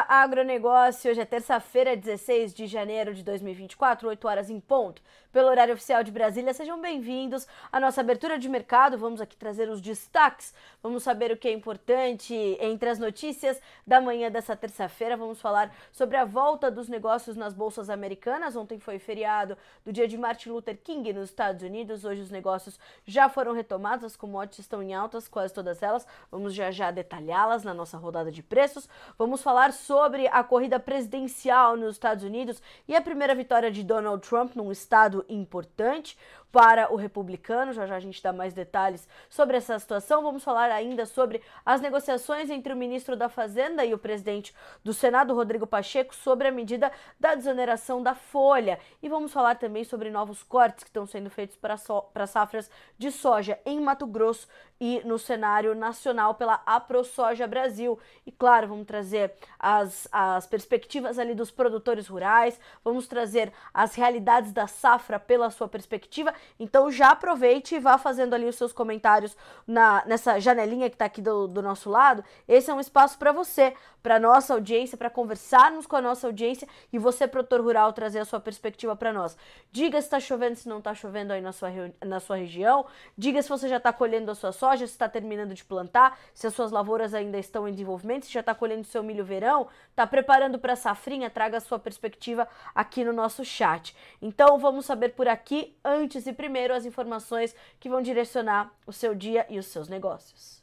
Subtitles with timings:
[0.00, 1.10] Agronegócio.
[1.10, 5.00] Hoje é terça-feira, 16 de janeiro de 2024, 8 horas em ponto.
[5.32, 8.96] Pelo horário oficial de Brasília, sejam bem-vindos à nossa abertura de mercado.
[8.96, 14.00] Vamos aqui trazer os destaques, vamos saber o que é importante entre as notícias da
[14.00, 15.18] manhã dessa terça-feira.
[15.18, 18.56] Vamos falar sobre a volta dos negócios nas bolsas americanas.
[18.56, 22.04] Ontem foi feriado do dia de Martin Luther King nos Estados Unidos.
[22.04, 26.06] Hoje os negócios já foram retomados, as commodities estão em altas, quase todas elas.
[26.30, 28.88] Vamos já já detalhá-las na nossa rodada de preços.
[29.18, 34.26] Vamos falar sobre a corrida presidencial nos Estados Unidos e a primeira vitória de Donald
[34.26, 36.18] Trump num estado importante
[36.50, 37.72] para o republicano.
[37.72, 40.22] Já já a gente dá mais detalhes sobre essa situação.
[40.22, 44.92] Vamos falar ainda sobre as negociações entre o ministro da Fazenda e o presidente do
[44.92, 48.78] Senado, Rodrigo Pacheco, sobre a medida da desoneração da folha.
[49.02, 52.70] E vamos falar também sobre novos cortes que estão sendo feitos para, so para safras
[52.96, 54.48] de soja em Mato Grosso
[54.80, 57.98] e no cenário nacional pela AproSoja Brasil.
[58.24, 64.52] E claro, vamos trazer as, as perspectivas ali dos produtores rurais, vamos trazer as realidades
[64.52, 69.36] da safra pela sua perspectiva então já aproveite e vá fazendo ali os seus comentários
[69.66, 72.24] na, nessa janelinha que está aqui do, do nosso lado.
[72.46, 76.68] Esse é um espaço para você, para nossa audiência, para conversarmos com a nossa audiência
[76.92, 79.36] e você, produtor rural, trazer a sua perspectiva para nós.
[79.70, 81.70] Diga se está chovendo, se não está chovendo aí na sua,
[82.04, 82.86] na sua região.
[83.16, 86.46] Diga se você já está colhendo a sua soja, se está terminando de plantar, se
[86.46, 90.06] as suas lavouras ainda estão em desenvolvimento, se já está colhendo seu milho verão, está
[90.06, 93.94] preparando para a safrinha, traga a sua perspectiva aqui no nosso chat.
[94.22, 99.14] Então vamos saber por aqui, antes e primeiro, as informações que vão direcionar o seu
[99.14, 100.62] dia e os seus negócios.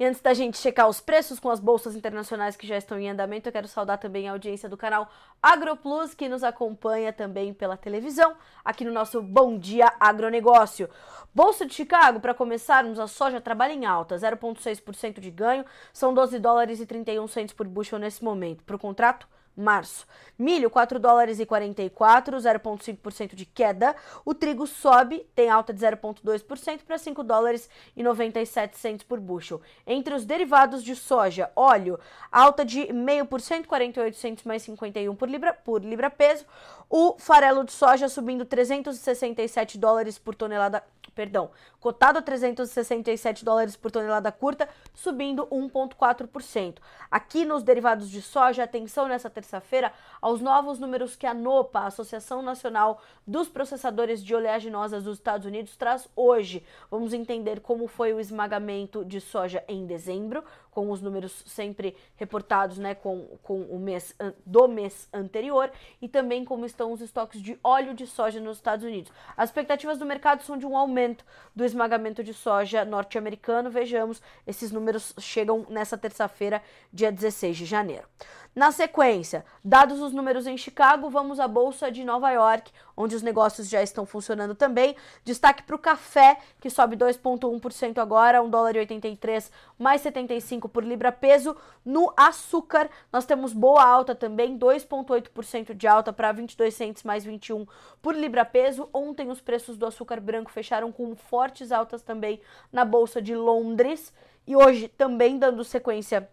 [0.00, 3.10] E antes da gente checar os preços com as bolsas internacionais que já estão em
[3.10, 5.10] andamento, eu quero saudar também a audiência do canal
[5.42, 10.88] AgroPlus, que nos acompanha também pela televisão, aqui no nosso Bom Dia Agronegócio.
[11.34, 16.38] Bolsa de Chicago, para começarmos, a soja trabalha em alta, 0,6% de ganho, são 12
[16.38, 18.64] dólares e 31 centos por bushel nesse momento.
[18.64, 20.06] Para o contrato, março.
[20.38, 23.94] Milho, 4 dólares e 44, 0,5% de queda.
[24.24, 29.60] O trigo sobe, tem alta de 0,2% para 5 dólares e 97 centos por bushel.
[29.86, 31.98] Entre os derivados de soja, óleo,
[32.32, 36.46] alta de 0,5%, 48 centos mais 51 por libra, por libra peso.
[36.88, 40.82] O farelo de soja subindo 367 dólares por tonelada
[41.20, 41.50] perdão,
[41.80, 46.78] cotado a 367 dólares por tonelada curta, subindo 1,4%.
[47.10, 51.86] Aqui nos derivados de soja, atenção nessa terça-feira aos novos números que a NOPA, a
[51.86, 56.62] Associação Nacional dos Processadores de Oleaginosas dos Estados Unidos, traz hoje.
[56.90, 62.78] Vamos entender como foi o esmagamento de soja em dezembro, com os números sempre reportados
[62.78, 64.14] né, com, com o mês
[64.46, 65.70] do mês anterior,
[66.00, 69.12] e também como estão os estoques de óleo de soja nos Estados Unidos.
[69.36, 71.24] As expectativas do mercado são de um aumento
[71.54, 73.70] do esmagamento de soja norte-americano.
[73.70, 76.62] Vejamos, esses números chegam nessa terça-feira,
[76.92, 78.06] dia 16 de janeiro.
[78.54, 83.22] Na sequência, dados os números em Chicago, vamos à Bolsa de Nova York, onde os
[83.22, 84.94] negócios já estão funcionando também.
[85.24, 90.84] Destaque para o café, que sobe 2,1% agora, 1 dólar e 83 mais 75 por
[90.84, 91.56] libra peso.
[91.84, 97.66] No açúcar, nós temos boa alta também, 2,8% de alta para 22 centos mais 21
[98.02, 98.88] por libra peso.
[98.92, 102.40] Ontem os preços do açúcar branco fecharam com fortes altas também
[102.72, 104.12] na Bolsa de Londres.
[104.46, 106.28] E hoje, também dando sequência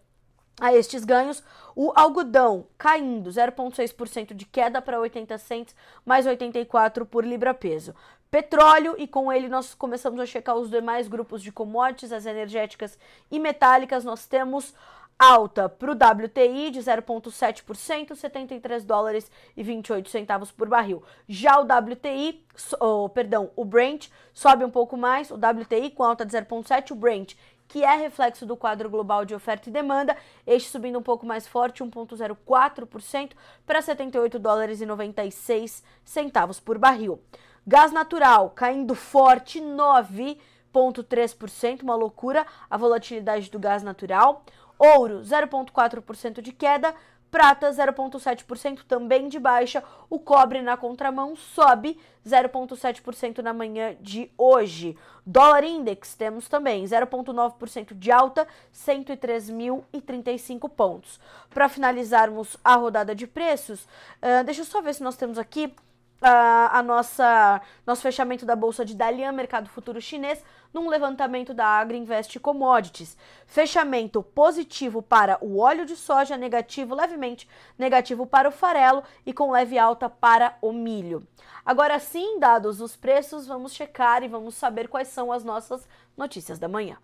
[0.60, 1.42] a estes ganhos,
[1.74, 5.74] o algodão caindo 0,6% de queda para 80 cents,
[6.04, 7.94] mais 84 por libra-peso.
[8.30, 12.98] Petróleo, e com ele nós começamos a checar os demais grupos de commodities, as energéticas
[13.30, 14.04] e metálicas.
[14.04, 14.74] Nós temos
[15.18, 21.02] alta para o WTI de 0,7%, 73 dólares e 28 centavos por barril.
[21.26, 22.44] Já o WTI,
[22.78, 26.94] oh, perdão, o Brent sobe um pouco mais, o WTI com alta de 0,7%, o
[26.94, 27.34] Brent
[27.68, 30.16] que é reflexo do quadro global de oferta e demanda,
[30.46, 33.32] este subindo um pouco mais forte, 1,04%
[33.66, 37.20] para 78 dólares e 96 centavos por barril.
[37.66, 44.42] Gás natural caindo forte, 9,3%, uma loucura a volatilidade do gás natural.
[44.78, 46.94] Ouro, 0,4% de queda,
[47.30, 49.84] Prata 0,7% também de baixa.
[50.08, 54.96] O cobre na contramão sobe 0,7% na manhã de hoje.
[55.26, 61.20] Dólar index temos também 0,9% de alta, 103.035 pontos.
[61.50, 65.74] Para finalizarmos a rodada de preços, uh, deixa eu só ver se nós temos aqui
[66.20, 70.42] a, a nossa nosso fechamento da bolsa de Dalian, mercado futuro chinês,
[70.72, 73.16] num levantamento da Agriinvest Commodities.
[73.46, 79.50] Fechamento positivo para o óleo de soja, negativo levemente negativo para o farelo e com
[79.50, 81.26] leve alta para o milho.
[81.64, 86.58] Agora sim, dados os preços, vamos checar e vamos saber quais são as nossas Notícias
[86.58, 86.96] da Manhã.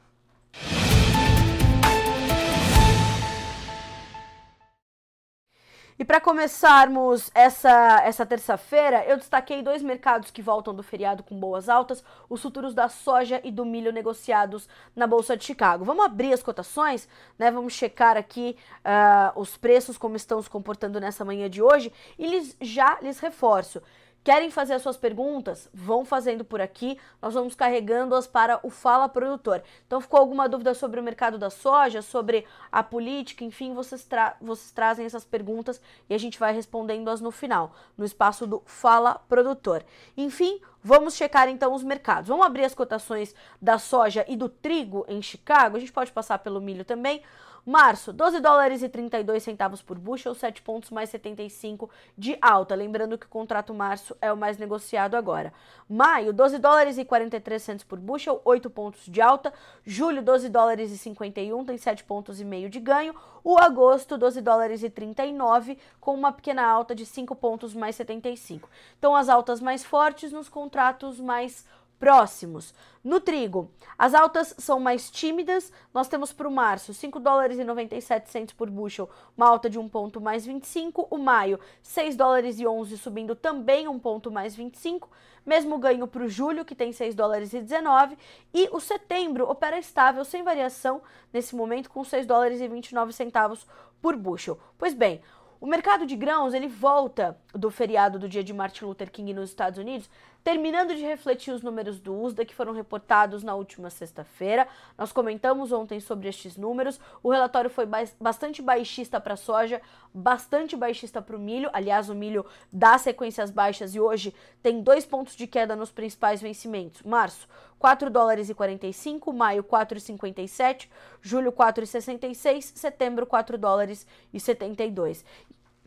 [5.97, 11.39] E para começarmos essa, essa terça-feira, eu destaquei dois mercados que voltam do feriado com
[11.39, 15.85] boas altas: os futuros da soja e do milho negociados na Bolsa de Chicago.
[15.85, 17.09] Vamos abrir as cotações,
[17.39, 17.49] né?
[17.49, 21.93] Vamos checar aqui uh, os preços, como estão se comportando nessa manhã de hoje.
[22.19, 23.81] E lhes, já lhes reforço:
[24.25, 25.69] Querem fazer as suas perguntas?
[25.73, 29.62] Vão fazendo por aqui, nós vamos carregando-as para o Fala Produtor.
[29.87, 34.35] Então, ficou alguma dúvida sobre o mercado da soja, sobre a política, enfim, vocês, tra
[34.40, 35.78] vocês trazem essas perguntas
[36.09, 39.85] e a gente vai respondendo-as no final, no espaço do Fala Produtor.
[40.16, 42.28] Enfim, Vamos checar então os mercados.
[42.28, 45.78] Vamos abrir as cotações da soja e do trigo em Chicago.
[45.78, 47.23] A gente pode passar pelo milho também.
[47.66, 52.75] Março, 12 dólares e 32 centavos por bushel, 7 pontos mais 75 de alta.
[52.75, 55.52] Lembrando que o contrato março é o mais negociado agora.
[55.88, 59.52] Maio, 12 dólares e 43 centavos por bushel, 8 pontos de alta.
[59.85, 63.14] Julho, 12 dólares e 51, tem 7 pontos e meio de ganho.
[63.42, 68.68] O agosto, 12 dólares e 39, com uma pequena alta de 5 pontos mais 75.
[68.99, 71.66] Então, as altas mais fortes nos contratos mais
[72.05, 72.75] próximos.
[73.03, 75.73] No trigo, as altas são mais tímidas.
[75.93, 79.89] Nós temos para o março 5 dólares e 97 por bushel, uma alta de 1
[79.89, 81.09] ponto mais 25.
[81.11, 85.11] O maio, 6 dólares e 11 subindo também 1 ponto mais 25.
[85.47, 88.19] Mesmo ganho para o julho, que tem 6 dólares e 19.
[88.53, 91.01] E o setembro opera estável, sem variação,
[91.33, 93.67] nesse momento, com 6 dólares e 29 centavos
[94.03, 94.59] por bushel.
[94.77, 95.23] Pois bem,
[95.61, 99.51] o mercado de grãos ele volta do feriado do dia de Martin Luther King nos
[99.51, 100.11] Estados Unidos,
[100.43, 104.69] terminando de refletir os números do USDA que foram reportados na última sexta-feira.
[104.99, 107.01] Nós comentamos ontem sobre estes números.
[107.23, 107.87] O relatório foi
[108.21, 109.81] bastante baixista para a soja,
[110.13, 111.71] bastante baixista para o milho.
[111.73, 116.43] Aliás, o milho dá sequências baixas e hoje tem dois pontos de queda nos principais
[116.43, 117.01] vencimentos.
[117.03, 117.49] Março,
[117.85, 120.88] 4 dólares e 45, maio 4,57,
[121.21, 125.23] julho 4,66, setembro 4 dólares e 72.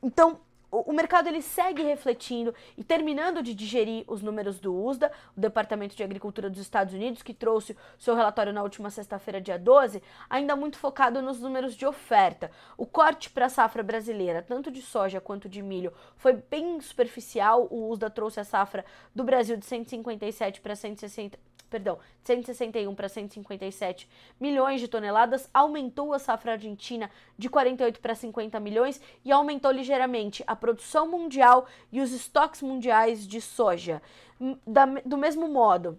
[0.04, 0.40] Então,
[0.70, 5.96] o mercado ele segue refletindo e terminando de digerir os números do USDA, o Departamento
[5.96, 10.56] de Agricultura dos Estados Unidos, que trouxe seu relatório na última sexta-feira, dia 12, ainda
[10.56, 12.52] muito focado nos números de oferta.
[12.78, 17.68] O corte para a safra brasileira, tanto de soja quanto de milho, foi bem superficial.
[17.72, 18.86] O USDA trouxe a safra
[19.16, 21.40] do Brasil de 157 para 160,
[21.70, 24.10] perdão, de 161 para 157
[24.40, 30.44] milhões de toneladas, aumentou a safra argentina de 48 para 50 milhões e aumentou ligeiramente
[30.48, 34.02] a produção mundial e os estoques mundiais de soja.
[34.40, 35.98] Hum, da, do mesmo modo,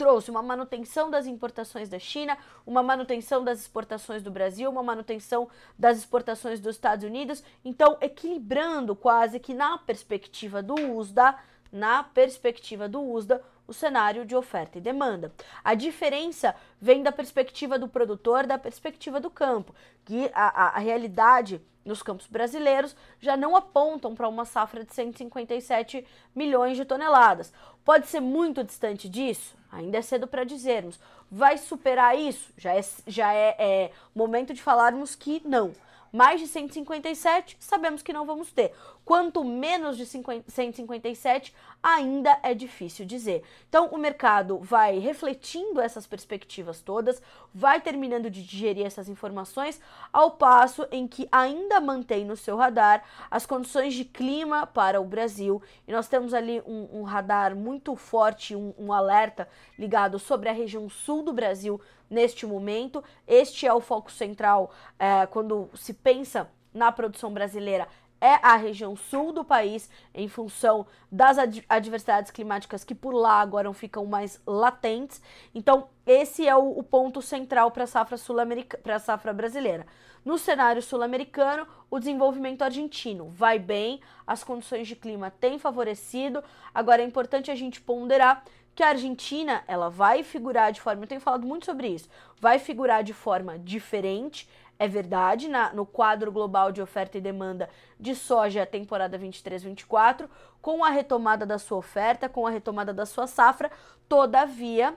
[0.00, 5.46] trouxe uma manutenção das importações da China, uma manutenção das exportações do Brasil, uma manutenção
[5.78, 11.38] das exportações dos Estados Unidos, então equilibrando quase que na perspectiva do USDA,
[11.70, 15.32] na perspectiva do USDA, o cenário de oferta e demanda.
[15.62, 19.72] A diferença vem da perspectiva do produtor, da perspectiva do campo,
[20.04, 24.92] que a, a, a realidade nos campos brasileiros já não apontam para uma safra de
[24.92, 27.52] 157 milhões de toneladas.
[27.84, 29.56] Pode ser muito distante disso?
[29.70, 30.98] Ainda é cedo para dizermos.
[31.30, 32.52] Vai superar isso?
[32.56, 35.72] Já é, já é, é momento de falarmos que não
[36.12, 38.74] mais de 157, sabemos que não vamos ter.
[39.10, 41.52] Quanto menos de 50, 157,
[41.82, 43.42] ainda é difícil dizer.
[43.68, 47.20] Então, o mercado vai refletindo essas perspectivas todas,
[47.52, 49.80] vai terminando de digerir essas informações,
[50.12, 55.04] ao passo em que ainda mantém no seu radar as condições de clima para o
[55.04, 55.60] Brasil.
[55.88, 60.52] E nós temos ali um, um radar muito forte, um, um alerta ligado sobre a
[60.52, 63.02] região sul do Brasil neste momento.
[63.26, 67.88] Este é o foco central é, quando se pensa na produção brasileira
[68.20, 73.72] é a região sul do país, em função das adversidades climáticas que por lá agora
[73.72, 75.22] ficam mais latentes.
[75.54, 79.86] Então, esse é o, o ponto central para a safra sul-americana, para a safra brasileira.
[80.24, 86.44] No cenário sul-americano, o desenvolvimento argentino vai bem, as condições de clima têm favorecido.
[86.74, 91.08] Agora é importante a gente ponderar que a Argentina ela vai figurar de forma, eu
[91.08, 92.08] tenho falado muito sobre isso,
[92.38, 94.48] vai figurar de forma diferente,
[94.80, 97.68] é verdade, na, no quadro global de oferta e demanda
[97.98, 100.26] de soja temporada 23-24,
[100.62, 103.70] com a retomada da sua oferta, com a retomada da sua safra,
[104.08, 104.94] todavia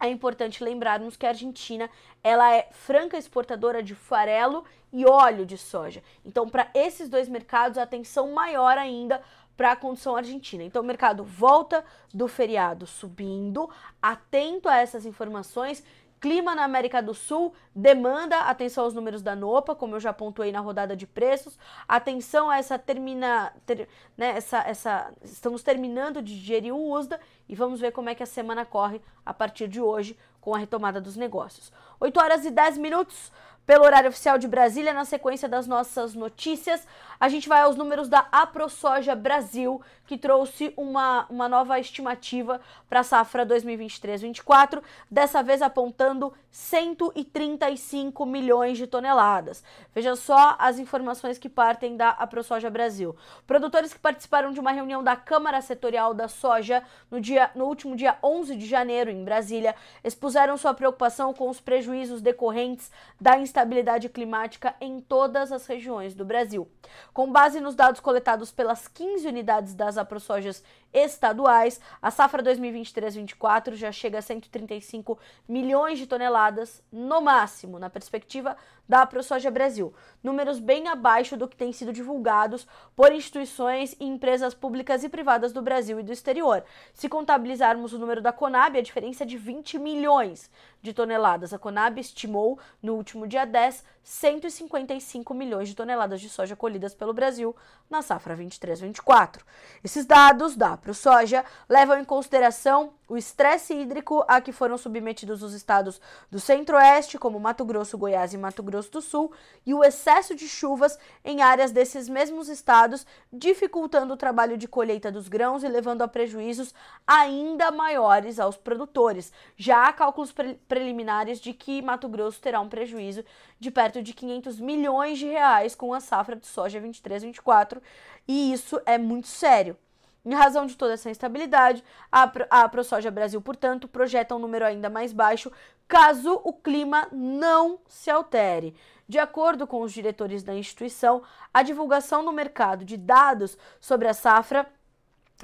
[0.00, 1.90] é importante lembrarmos que a Argentina
[2.24, 6.02] ela é franca exportadora de farelo e óleo de soja.
[6.24, 9.20] Então, para esses dois mercados, a atenção maior ainda
[9.54, 10.64] para a condição argentina.
[10.64, 11.84] Então, o mercado volta
[12.14, 13.68] do feriado subindo,
[14.00, 15.84] atento a essas informações.
[16.20, 20.52] Clima na América do Sul, demanda atenção aos números da NOPA, como eu já pontuei
[20.52, 21.58] na rodada de preços.
[21.88, 27.54] Atenção a essa termina, ter, né, essa, essa, estamos terminando de digerir o USDA e
[27.54, 31.00] vamos ver como é que a semana corre a partir de hoje com a retomada
[31.00, 31.72] dos negócios.
[31.98, 33.32] 8 horas e 10 minutos
[33.70, 36.84] pelo horário oficial de Brasília, na sequência das nossas notícias.
[37.20, 42.98] A gente vai aos números da AproSoja Brasil, que trouxe uma, uma nova estimativa para
[42.98, 49.62] a safra 2023-24, dessa vez apontando 135 milhões de toneladas.
[49.94, 53.14] Veja só as informações que partem da AproSoja Brasil.
[53.46, 57.94] Produtores que participaram de uma reunião da Câmara Setorial da Soja no, dia, no último
[57.94, 64.08] dia 11 de janeiro, em Brasília, expuseram sua preocupação com os prejuízos decorrentes da instabilidade
[64.08, 66.66] climática em todas as regiões do Brasil.
[67.12, 73.92] Com base nos dados coletados pelas 15 unidades das aprosojas estaduais, a safra 2023-24 já
[73.92, 75.18] chega a 135
[75.48, 78.56] milhões de toneladas no máximo, na perspectiva
[78.88, 79.94] da ProSoja Brasil.
[80.22, 82.66] Números bem abaixo do que tem sido divulgados
[82.96, 86.64] por instituições e empresas públicas e privadas do Brasil e do exterior.
[86.92, 90.50] Se contabilizarmos o número da Conab, a diferença é de 20 milhões
[90.82, 91.52] de toneladas.
[91.52, 97.12] A Conab estimou no último dia 10 155 milhões de toneladas de soja colhidas pelo
[97.12, 97.54] Brasil
[97.88, 99.40] na safra 23-24.
[99.84, 105.52] Esses dados da ProSoja levam em consideração o estresse hídrico a que foram submetidos os
[105.52, 109.32] estados do Centro-Oeste, como Mato Grosso, Goiás e Mato Grosso do Sul,
[109.66, 115.10] e o excesso de chuvas em áreas desses mesmos estados, dificultando o trabalho de colheita
[115.10, 116.72] dos grãos e levando a prejuízos
[117.04, 119.32] ainda maiores aos produtores.
[119.56, 123.24] Já há cálculos pre preliminares de que Mato Grosso terá um prejuízo
[123.58, 127.80] de perto de 500 milhões de reais com a safra de soja 23-24,
[128.28, 129.76] e isso é muito sério.
[130.24, 131.82] Em razão de toda essa instabilidade,
[132.12, 135.50] a, a ProSoja Brasil, portanto, projeta um número ainda mais baixo
[135.88, 138.76] caso o clima não se altere.
[139.08, 144.14] De acordo com os diretores da instituição, a divulgação no mercado de dados sobre a
[144.14, 144.70] safra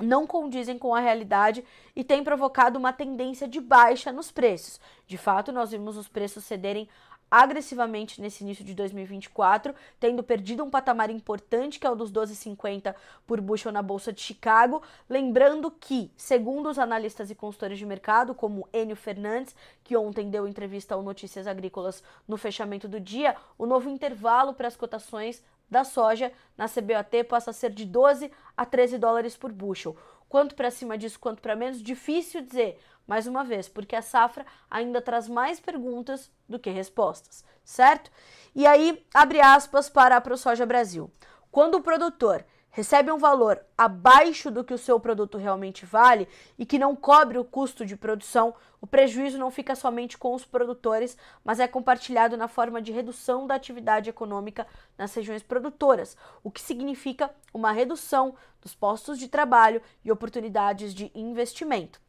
[0.01, 4.81] não condizem com a realidade e tem provocado uma tendência de baixa nos preços.
[5.07, 6.89] De fato, nós vimos os preços cederem
[7.31, 12.95] agressivamente nesse início de 2024, tendo perdido um patamar importante que é o dos 12,50
[13.27, 18.35] por bushel na bolsa de Chicago, lembrando que, segundo os analistas e consultores de mercado,
[18.35, 23.67] como Enio Fernandes, que ontem deu entrevista ao Notícias Agrícolas no fechamento do dia, o
[23.67, 28.65] novo intervalo para as cotações da soja na CBOT passa a ser de 12 a
[28.65, 29.97] 13 dólares por bushel.
[30.29, 34.45] Quanto para cima disso, quanto para menos, difícil dizer, mais uma vez, porque a safra
[34.71, 38.11] ainda traz mais perguntas do que respostas, certo?
[38.55, 41.11] E aí, abre aspas para a ProSoja Brasil.
[41.51, 42.45] Quando o produtor
[42.77, 47.39] recebe um valor abaixo do que o seu produto realmente vale e que não cobre
[47.39, 52.37] o custo de produção, o prejuízo não fica somente com os produtores, mas é compartilhado
[52.37, 54.67] na forma de redução da atividade econômica
[54.99, 61.11] nas regiões produtoras, o que significa uma redução dos postos de trabalho e oportunidades de
[61.15, 62.06] investimento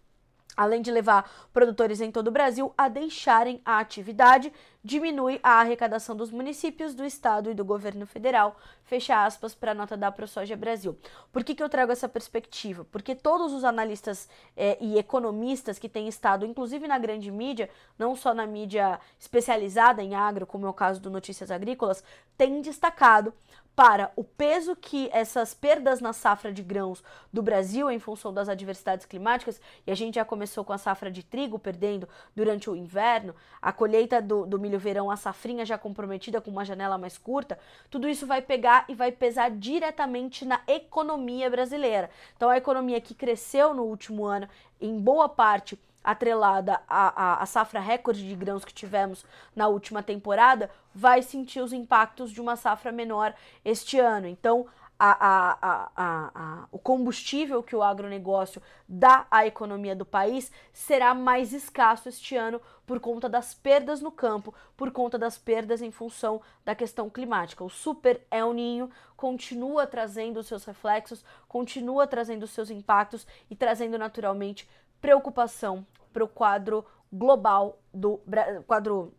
[0.58, 4.52] além de levar produtores em todo o Brasil a deixarem a atividade,
[4.84, 8.58] diminui a arrecadação dos municípios, do estado e do governo federal.
[8.84, 10.98] Fecha aspas para a nota da ProSoja Brasil.
[11.32, 12.86] Por que, que eu trago essa perspectiva?
[12.86, 18.16] Porque todos os analistas é, e economistas que têm estado, inclusive na grande mídia, não
[18.16, 22.04] só na mídia especializada em agro, como é o caso do Notícias Agrícolas,
[22.38, 23.34] têm destacado
[23.78, 28.50] para o peso que essas perdas na safra de grãos do Brasil em função das
[28.50, 32.76] adversidades climáticas, e a gente já começou com a safra de trigo perdendo durante o
[32.76, 37.20] inverno, a colheita do, do milho verão, a safrinha já comprometida com uma janela mais
[37.20, 42.10] curta, tudo isso vai pegar e vai pesar diretamente na economia brasileira.
[42.36, 44.50] Então, a economia que cresceu no último ano,
[44.82, 45.78] em boa parte
[46.08, 51.60] atrelada à, à, à, safra recorde de grãos que tivemos na última temporada, vai sentir
[51.60, 53.34] os impactos de uma safra menor
[53.66, 54.26] este ano.
[54.26, 54.66] Então,
[54.98, 62.08] a, a, o combustível que o agronegócio dá à economia do país será mais escasso
[62.08, 66.74] este ano por conta das perdas no campo, por conta das perdas em função da
[66.74, 67.66] questão climática.
[67.66, 73.56] O super El Ninho continua trazendo os seus reflexos, continua trazendo os seus impactos e
[73.58, 74.68] trazendo naturalmente
[75.02, 78.22] preocupação para o quadro global do
[78.66, 79.14] quadro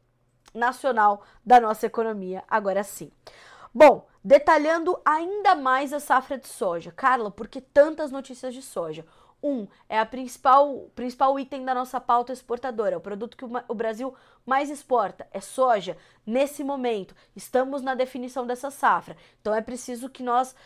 [0.54, 3.10] nacional da nossa economia, agora sim.
[3.74, 6.90] Bom, detalhando ainda mais a safra de soja.
[6.90, 9.04] Carla, por que tantas notícias de soja?
[9.40, 13.74] Um, é a principal, principal item da nossa pauta exportadora, é o produto que o,
[13.74, 14.12] Brasil
[14.44, 15.96] mais exporta, é soja.
[16.26, 20.56] Nesse momento, estamos na definição dessa safra, então é preciso que nós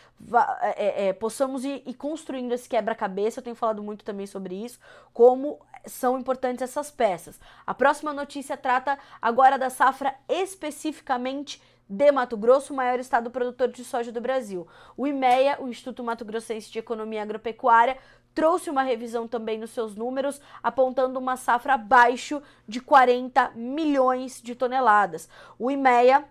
[0.61, 3.39] é, é, é, possamos ir, ir construindo esse quebra-cabeça.
[3.39, 4.79] Eu tenho falado muito também sobre isso,
[5.13, 7.39] como são importantes essas peças.
[7.65, 13.69] A próxima notícia trata agora da safra especificamente de Mato Grosso, o maior estado produtor
[13.69, 14.67] de soja do Brasil.
[14.95, 17.97] O IMEA, o Instituto Mato Grossense de Economia Agropecuária,
[18.33, 24.55] trouxe uma revisão também nos seus números, apontando uma safra abaixo de 40 milhões de
[24.55, 25.29] toneladas.
[25.59, 26.25] O IMEA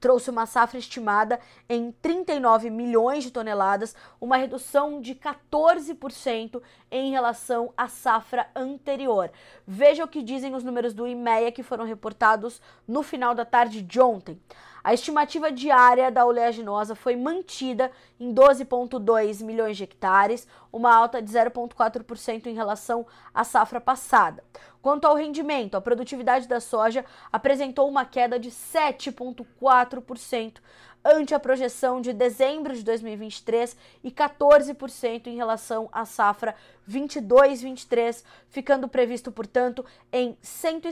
[0.00, 7.72] trouxe uma safra estimada em 39 milhões de toneladas, uma redução de 14% em relação
[7.76, 9.30] à safra anterior.
[9.66, 13.82] Veja o que dizem os números do IMEA que foram reportados no final da tarde
[13.82, 14.40] de ontem.
[14.82, 21.30] A estimativa diária da oleaginosa foi mantida em 12,2 milhões de hectares, uma alta de
[21.30, 24.42] 0,4% em relação à safra passada.
[24.80, 30.60] Quanto ao rendimento, a produtividade da soja apresentou uma queda de 7,4%
[31.04, 36.54] ante a projeção de dezembro de 2023 e 14% em relação à safra
[36.88, 40.82] 22-23, ficando previsto, portanto, em 100,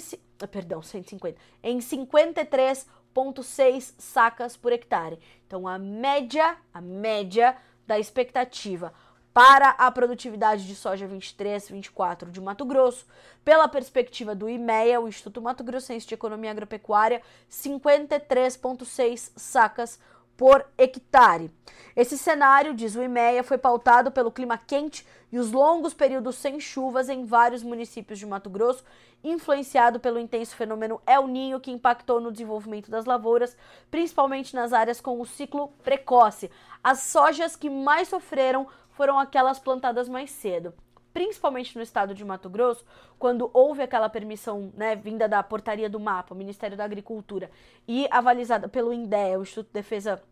[0.50, 5.18] perdão, 150, em 53 0,6 sacas por hectare.
[5.46, 8.92] Então a média, a média da expectativa
[9.32, 13.06] para a produtividade de soja 23, 24 de Mato Grosso,
[13.44, 20.00] pela perspectiva do IMEA, o Instituto Mato Grossense de Economia Agropecuária, 53,6 sacas
[20.38, 21.50] por hectare.
[21.94, 26.58] Esse cenário, diz o IMEA, foi pautado pelo clima quente e os longos períodos sem
[26.58, 28.84] chuvas em vários municípios de Mato Grosso,
[29.22, 33.56] influenciado pelo intenso fenômeno El Ninho que impactou no desenvolvimento das lavouras,
[33.90, 36.50] principalmente nas áreas com o ciclo precoce.
[36.82, 40.72] As sojas que mais sofreram foram aquelas plantadas mais cedo
[41.16, 42.84] principalmente no estado de Mato Grosso,
[43.18, 47.50] quando houve aquela permissão né, vinda da portaria do MAPA, Ministério da Agricultura,
[47.88, 50.22] e avalizada pelo INDEA, o Instituto de Defesa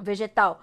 [0.00, 0.62] Vegetal,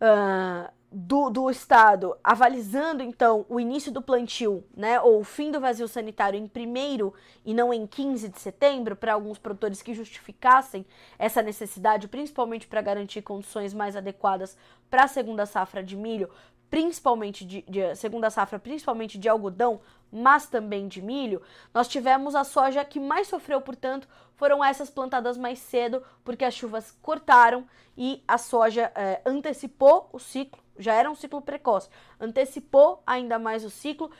[0.00, 5.60] uh, do, do Estado, avalizando então o início do plantio, né, ou o fim do
[5.60, 7.12] vazio sanitário em 1
[7.44, 10.84] e não em 15 de setembro, para alguns produtores que justificassem
[11.16, 14.56] essa necessidade, principalmente para garantir condições mais adequadas
[14.90, 16.28] para a segunda safra de milho,
[16.68, 22.44] principalmente de, de segunda safra, principalmente de algodão, mas também de milho, nós tivemos a
[22.44, 28.22] soja que mais sofreu, portanto, foram essas plantadas mais cedo, porque as chuvas cortaram e
[28.26, 31.88] a soja é, antecipou o ciclo, já era um ciclo precoce,
[32.18, 34.10] antecipou ainda mais o ciclo,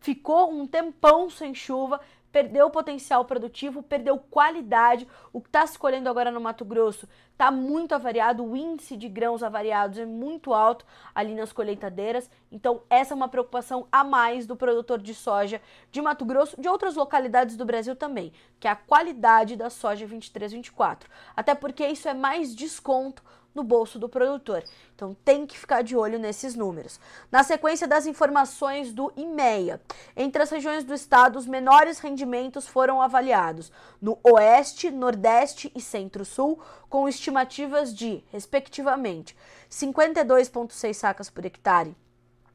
[0.00, 2.00] ficou um tempão sem chuva,
[2.30, 5.08] perdeu potencial produtivo, perdeu qualidade.
[5.32, 9.08] O que está se colhendo agora no Mato Grosso está muito avariado, o índice de
[9.08, 12.30] grãos avariados é muito alto ali nas colheitadeiras.
[12.50, 16.68] Então, essa é uma preocupação a mais do produtor de soja de Mato Grosso, de
[16.68, 21.04] outras localidades do Brasil também, que é a qualidade da soja 23-24.
[21.36, 23.22] Até porque isso é mais desconto
[23.58, 24.62] no bolso do produtor.
[24.94, 27.00] Então tem que ficar de olho nesses números.
[27.30, 29.80] Na sequência das informações do IMEA,
[30.16, 36.60] entre as regiões do estado, os menores rendimentos foram avaliados no Oeste, Nordeste e Centro-Sul,
[36.88, 39.36] com estimativas de, respectivamente,
[39.68, 41.96] 52,6 sacas por hectare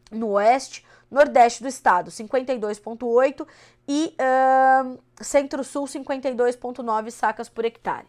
[0.10, 3.48] no Oeste, Nordeste do estado, 52,8
[3.88, 8.08] e uh, Centro-Sul, 52,9 sacas por hectare.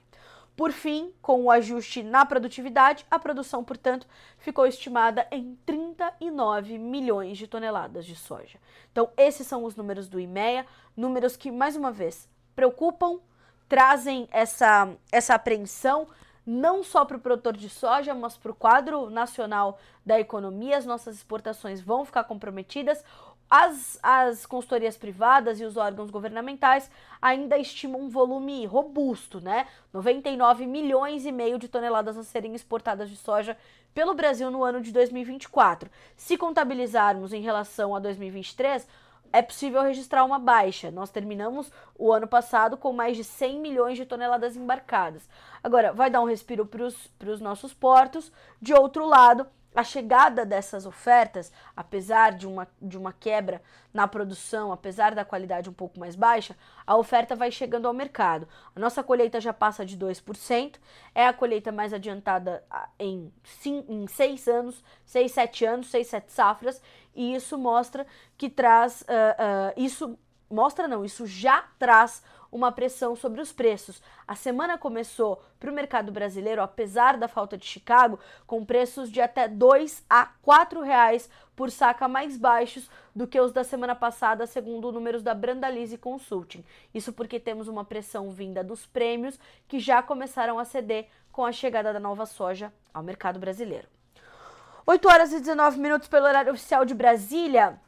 [0.56, 4.06] Por fim, com o ajuste na produtividade, a produção, portanto,
[4.38, 8.58] ficou estimada em 39 milhões de toneladas de soja.
[8.92, 10.64] Então, esses são os números do IMEA,
[10.96, 13.18] números que, mais uma vez, preocupam,
[13.68, 16.06] trazem essa, essa apreensão
[16.46, 20.76] não só para o produtor de soja, mas para o quadro nacional da economia.
[20.76, 23.02] As nossas exportações vão ficar comprometidas.
[23.48, 29.66] As, as consultorias privadas e os órgãos governamentais ainda estimam um volume robusto, né?
[29.92, 33.56] 99 milhões e meio de toneladas a serem exportadas de soja
[33.94, 35.90] pelo Brasil no ano de 2024.
[36.16, 38.88] Se contabilizarmos em relação a 2023,
[39.32, 40.90] é possível registrar uma baixa.
[40.90, 45.28] Nós terminamos o ano passado com mais de 100 milhões de toneladas embarcadas.
[45.62, 48.30] Agora, vai dar um respiro para os nossos portos.
[48.60, 53.60] De outro lado, a chegada dessas ofertas, apesar de uma, de uma quebra
[53.92, 56.56] na produção, apesar da qualidade um pouco mais baixa,
[56.86, 58.48] a oferta vai chegando ao mercado.
[58.74, 60.76] A nossa colheita já passa de 2%,
[61.14, 62.64] é a colheita mais adiantada
[62.98, 66.82] em, sim, em 6 anos, 6, 7 anos, 6, 7 safras,
[67.14, 68.06] e isso mostra
[68.36, 70.18] que traz, uh, uh, isso
[70.50, 72.22] mostra não, isso já traz
[72.54, 74.00] uma pressão sobre os preços.
[74.28, 79.20] A semana começou para o mercado brasileiro, apesar da falta de Chicago, com preços de
[79.20, 84.46] até 2 a 4 reais por saca mais baixos do que os da semana passada,
[84.46, 86.64] segundo números da Brandalise Consulting.
[86.94, 89.36] Isso porque temos uma pressão vinda dos prêmios
[89.66, 93.88] que já começaram a ceder com a chegada da nova soja ao mercado brasileiro.
[94.86, 97.80] 8 horas e 19 minutos pelo horário oficial de Brasília.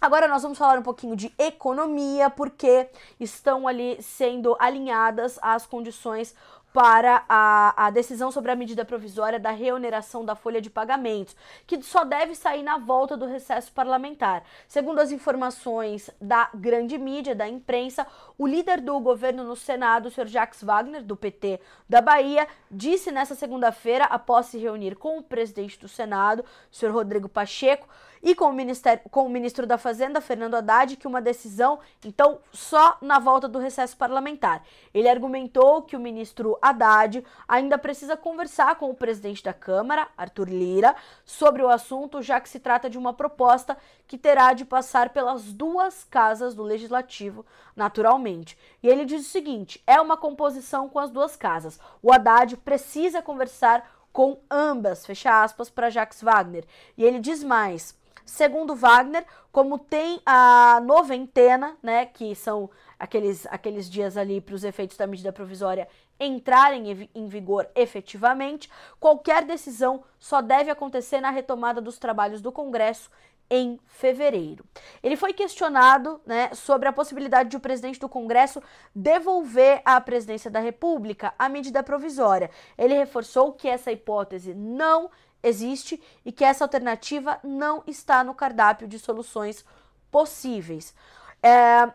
[0.00, 2.88] Agora nós vamos falar um pouquinho de economia, porque
[3.20, 6.34] estão ali sendo alinhadas as condições
[6.72, 11.36] para a, a, decisão sobre a medida provisória da reoneração da folha de pagamentos,
[11.66, 14.42] que só deve sair na volta do recesso parlamentar.
[14.68, 18.06] Segundo as informações da grande mídia, da imprensa,
[18.38, 20.28] o líder do governo no Senado, o Sr.
[20.28, 25.78] Jacques Wagner, do PT da Bahia, disse nessa segunda-feira, após se reunir com o presidente
[25.78, 26.92] do Senado, o Sr.
[26.92, 27.88] Rodrigo Pacheco,
[28.22, 32.40] e com o, ministério, com o ministro da Fazenda, Fernando Haddad, que uma decisão, então,
[32.52, 34.62] só na volta do recesso parlamentar.
[34.92, 40.48] Ele argumentou que o ministro Haddad ainda precisa conversar com o presidente da Câmara, Arthur
[40.48, 45.10] Lira, sobre o assunto, já que se trata de uma proposta que terá de passar
[45.10, 48.58] pelas duas casas do legislativo, naturalmente.
[48.82, 51.78] E ele diz o seguinte: é uma composição com as duas casas.
[52.02, 56.64] O Haddad precisa conversar com ambas, fecha aspas, para Jacques Wagner.
[56.96, 63.90] E ele diz mais: Segundo Wagner, como tem a noventena, né, que são aqueles, aqueles
[63.90, 68.70] dias ali para os efeitos da medida provisória entrarem em vigor efetivamente,
[69.00, 73.10] qualquer decisão só deve acontecer na retomada dos trabalhos do Congresso
[73.50, 74.64] em fevereiro.
[75.02, 78.62] Ele foi questionado né, sobre a possibilidade de o presidente do Congresso
[78.94, 82.50] devolver à presidência da República a medida provisória.
[82.78, 85.10] Ele reforçou que essa hipótese não
[85.42, 89.64] existe e que essa alternativa não está no cardápio de soluções
[90.10, 90.94] possíveis.
[91.42, 91.90] É,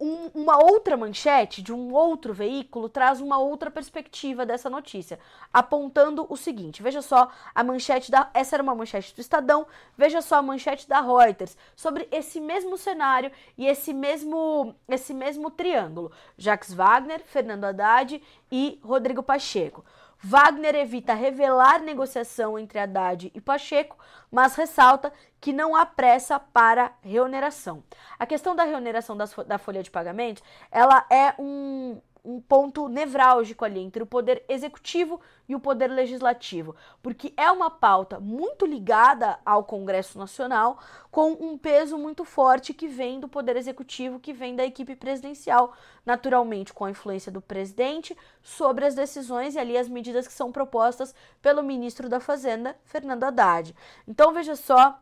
[0.00, 5.18] um, uma outra manchete de um outro veículo traz uma outra perspectiva dessa notícia,
[5.52, 8.30] apontando o seguinte: veja só a manchete da.
[8.32, 12.78] Essa era uma manchete do Estadão, veja só a manchete da Reuters sobre esse mesmo
[12.78, 19.84] cenário e esse mesmo, esse mesmo triângulo: Jacques Wagner, Fernando Haddad e Rodrigo Pacheco.
[20.22, 23.96] Wagner evita revelar negociação entre Haddad e Pacheco,
[24.30, 27.82] mas ressalta que não há pressa para reoneração.
[28.18, 33.64] A questão da reoneração das, da folha de pagamento, ela é um, um ponto nevrálgico
[33.64, 39.38] ali entre o poder executivo e o poder legislativo, porque é uma pauta muito ligada
[39.44, 40.78] ao Congresso Nacional,
[41.10, 45.74] com um peso muito forte que vem do poder executivo, que vem da equipe presidencial,
[46.06, 50.52] naturalmente com a influência do presidente sobre as decisões e ali as medidas que são
[50.52, 53.74] propostas pelo ministro da Fazenda, Fernando Haddad.
[54.06, 55.00] Então veja só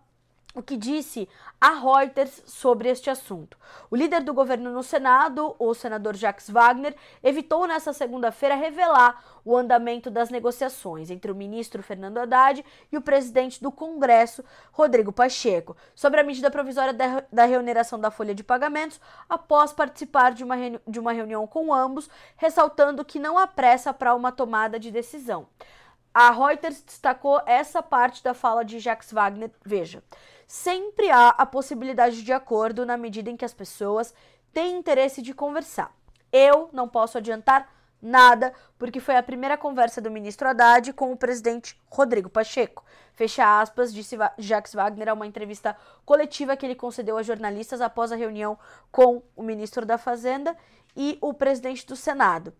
[0.55, 1.29] o que disse
[1.61, 3.59] a Reuters sobre este assunto.
[3.91, 9.57] O líder do governo no Senado, o senador Jacques Wagner, evitou nesta segunda-feira revelar o
[9.57, 15.77] andamento das negociações entre o ministro Fernando Haddad e o presidente do Congresso, Rodrigo Pacheco,
[15.95, 16.95] sobre a medida provisória
[17.31, 20.57] da, reoneração da folha de pagamentos, após participar de uma,
[20.87, 25.47] de uma reunião com ambos, ressaltando que não há pressa para uma tomada de decisão.
[26.13, 29.51] A Reuters destacou essa parte da fala de Jacques Wagner.
[29.65, 30.03] Veja
[30.49, 34.15] sempre há a possibilidade de acordo na medida em que as pessoas
[34.53, 35.95] têm interesse de conversar.
[36.33, 41.17] Eu não posso adiantar nada, porque foi a primeira conversa do ministro Haddad com o
[41.17, 42.85] presidente Rodrigo Pacheco.
[43.13, 48.11] Fecha aspas, disse Jacques Wagner a uma entrevista coletiva que ele concedeu a jornalistas após
[48.11, 48.59] a reunião
[48.91, 50.57] com o ministro da Fazenda
[50.97, 52.55] e o presidente do Senado.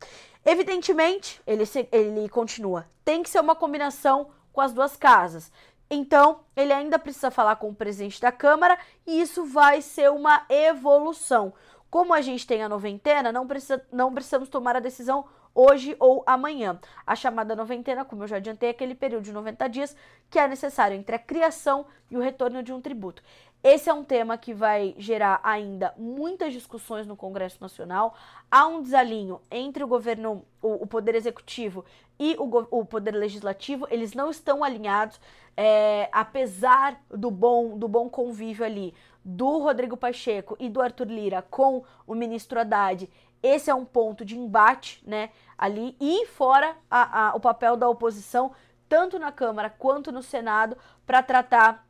[0.45, 5.53] Evidentemente, ele, ele continua, tem que ser uma combinação com as duas casas.
[5.91, 10.45] Então, ele ainda precisa falar com o presidente da Câmara e isso vai ser uma
[10.49, 11.53] evolução.
[11.91, 15.25] Como a gente tem a noventena, não, precisa, não precisamos tomar a decisão
[15.55, 16.79] hoje ou amanhã.
[17.07, 19.97] A chamada noventena, como eu já adiantei, é aquele período de 90 dias
[20.31, 23.23] que é necessário entre a criação e o retorno de um tributo.
[23.63, 28.15] Esse é um tema que vai gerar ainda muitas discussões no Congresso Nacional.
[28.49, 31.85] Há um desalinho entre o governo, o, o Poder Executivo
[32.21, 33.89] e o, o, Poder Legislativo.
[33.91, 35.21] Eles não estão alinhados,
[35.61, 38.95] é, apesar do bom, do bom convívio ali
[39.25, 43.11] do Rodrigo Pacheco e do Arthur Lira com o ministro Haddad.
[43.43, 47.89] Esse é um ponto de embate, né, ali e fora a, a, o papel da
[47.89, 48.53] oposição,
[48.89, 51.85] tanto na Câmara quanto no Senado, para tratar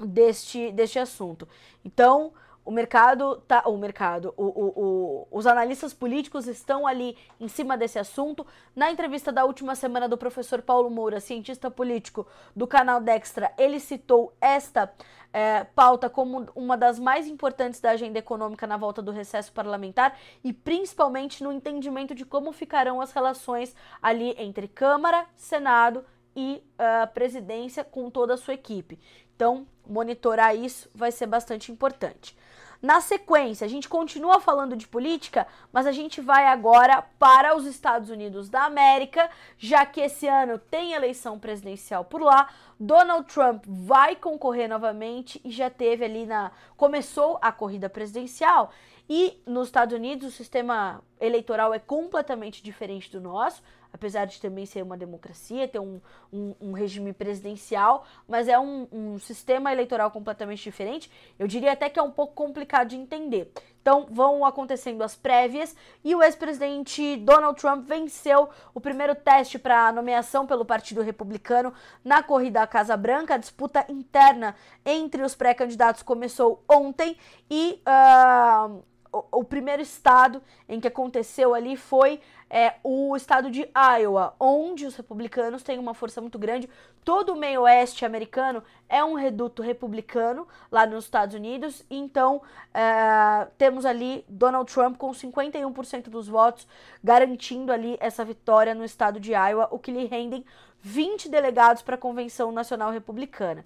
[0.00, 1.46] deste, deste assunto.
[1.84, 2.32] Então,
[2.64, 3.62] o mercado tá.
[3.66, 8.46] O mercado, o, o, o, os analistas políticos estão ali em cima desse assunto.
[8.74, 13.78] Na entrevista da última semana do professor Paulo Moura, cientista político do canal Dextra, ele
[13.78, 14.90] citou esta
[15.32, 20.16] é, pauta como uma das mais importantes da agenda econômica na volta do recesso parlamentar
[20.42, 26.04] e principalmente no entendimento de como ficarão as relações ali entre Câmara, Senado
[26.36, 28.98] e uh, presidência com toda a sua equipe.
[29.34, 32.36] Então, monitorar isso vai ser bastante importante.
[32.84, 37.64] Na sequência, a gente continua falando de política, mas a gente vai agora para os
[37.64, 42.46] Estados Unidos da América, já que esse ano tem eleição presidencial por lá.
[42.78, 46.52] Donald Trump vai concorrer novamente e já teve ali na.
[46.76, 48.70] começou a corrida presidencial.
[49.08, 53.62] E nos Estados Unidos o sistema eleitoral é completamente diferente do nosso
[53.94, 56.00] apesar de também ser uma democracia, ter um,
[56.32, 61.08] um, um regime presidencial, mas é um, um, sistema eleitoral completamente diferente.
[61.38, 63.52] Eu diria até que é um pouco complicado de entender.
[63.80, 69.92] Então vão acontecendo as prévias e o ex-presidente Donald Trump venceu o primeiro teste para
[69.92, 73.34] nomeação pelo Partido Republicano na corrida à Casa Branca.
[73.34, 77.16] A disputa interna entre os pré-candidatos começou ontem
[77.48, 78.82] e uh,
[79.30, 84.94] o, primeiro estado em que aconteceu ali foi é o estado de Iowa, onde os
[84.96, 86.68] republicanos têm uma força muito grande.
[87.04, 91.84] Todo o meio oeste americano é um reduto republicano lá nos Estados Unidos.
[91.90, 96.66] Então, é, temos ali Donald Trump com 51% dos votos,
[97.02, 100.44] garantindo ali essa vitória no estado de Iowa, o que lhe rendem
[100.80, 103.64] 20 delegados para a Convenção Nacional Republicana.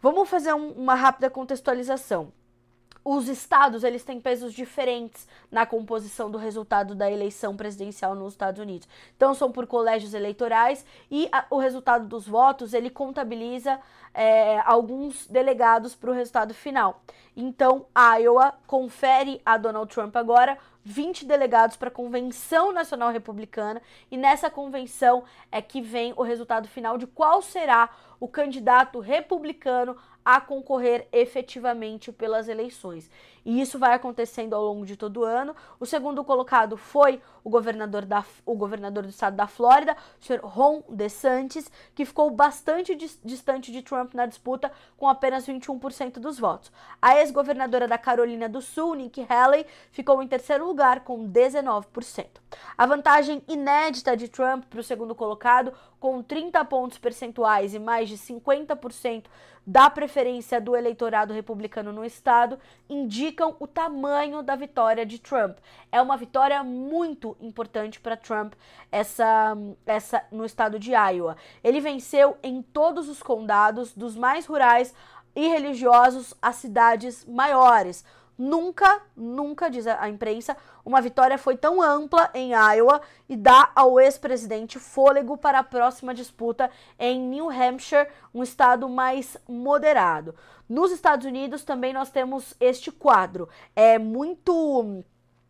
[0.00, 2.32] Vamos fazer um, uma rápida contextualização
[3.04, 8.60] os estados eles têm pesos diferentes na composição do resultado da eleição presidencial nos Estados
[8.60, 8.88] Unidos.
[9.14, 13.78] Então são por colégios eleitorais e a, o resultado dos votos ele contabiliza
[14.14, 17.02] é, alguns delegados para o resultado final.
[17.36, 17.84] Então
[18.18, 24.50] Iowa confere a Donald Trump agora 20 delegados para a Convenção Nacional Republicana e nessa
[24.50, 27.88] convenção é que vem o resultado final de qual será
[28.20, 33.10] o candidato republicano a concorrer efetivamente pelas eleições.
[33.44, 35.54] E isso vai acontecendo ao longo de todo o ano.
[35.78, 40.40] O segundo colocado foi o governador, da, o governador do estado da Flórida, o senhor
[40.42, 46.72] Ron DeSantis, que ficou bastante distante de Trump na disputa, com apenas 21% dos votos.
[47.02, 52.26] A ex-governadora da Carolina do Sul, Nikki Haley, ficou em terceiro lugar com 19%.
[52.78, 58.08] A vantagem inédita de Trump para o segundo colocado, com 30 pontos percentuais e mais
[58.08, 59.24] de 50%
[59.66, 65.58] da preferência do eleitorado republicano no estado, indicam o tamanho da vitória de Trump.
[65.90, 68.54] É uma vitória muito importante para Trump
[68.92, 71.36] essa, essa no estado de Iowa.
[71.62, 74.94] Ele venceu em todos os condados, dos mais rurais
[75.34, 78.04] e religiosos às cidades maiores
[78.36, 84.00] Nunca, nunca, diz a imprensa, uma vitória foi tão ampla em Iowa e dá ao
[84.00, 86.68] ex-presidente fôlego para a próxima disputa
[86.98, 90.34] em New Hampshire, um estado mais moderado.
[90.68, 93.48] Nos Estados Unidos também nós temos este quadro.
[93.76, 95.04] É muito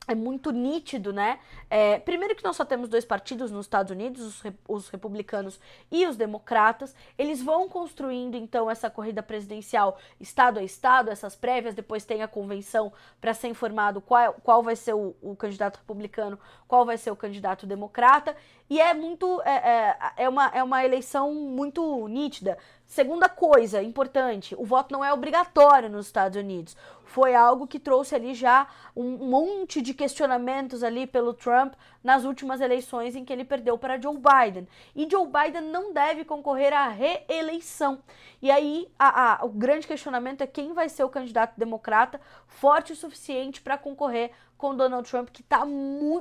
[0.06, 1.38] é muito nítido, né?
[1.70, 5.58] É, primeiro que nós só temos dois partidos nos Estados Unidos, os, os, republicanos
[5.90, 6.94] e os democratas.
[7.16, 11.74] Eles vão construindo então essa corrida presidencial estado a estado, essas prévias.
[11.74, 16.38] Depois tem a convenção para ser informado qual, qual vai ser o, o, candidato republicano,
[16.68, 18.36] qual vai ser o candidato democrata.
[18.68, 22.58] E é muito é, é, é uma, é uma eleição muito nítida.
[22.94, 26.76] Segunda coisa importante, o voto não é obrigatório nos Estados Unidos.
[27.04, 32.60] Foi algo que trouxe ali já um monte de questionamentos ali pelo Trump nas últimas
[32.60, 34.68] eleições em que ele perdeu para Joe Biden.
[34.94, 37.98] E Joe Biden não deve concorrer à reeleição.
[38.40, 42.92] E aí a, a, o grande questionamento é quem vai ser o candidato democrata forte
[42.92, 45.66] o suficiente para concorrer com Donald Trump, que está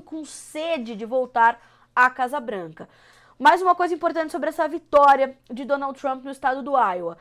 [0.05, 1.61] com sede de voltar
[1.95, 2.89] à Casa Branca.
[3.39, 7.17] Mais uma coisa importante sobre essa vitória de Donald Trump no estado do Iowa.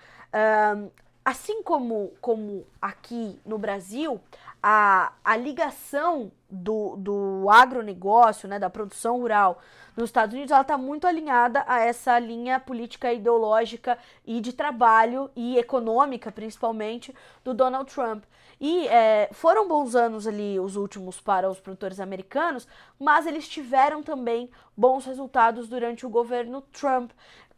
[0.77, 0.90] Um,
[1.25, 4.20] assim como, como aqui no Brasil,
[4.62, 9.61] a, a ligação do, do agronegócio, né, da produção rural
[9.96, 15.31] nos Estados Unidos, ela está muito alinhada a essa linha política ideológica e de trabalho
[15.35, 18.25] e econômica, principalmente, do Donald Trump.
[18.64, 24.05] E é, foram bons anos ali os últimos para os produtores americanos, mas eles tiveram
[24.05, 27.11] também bons resultados durante o governo Trump.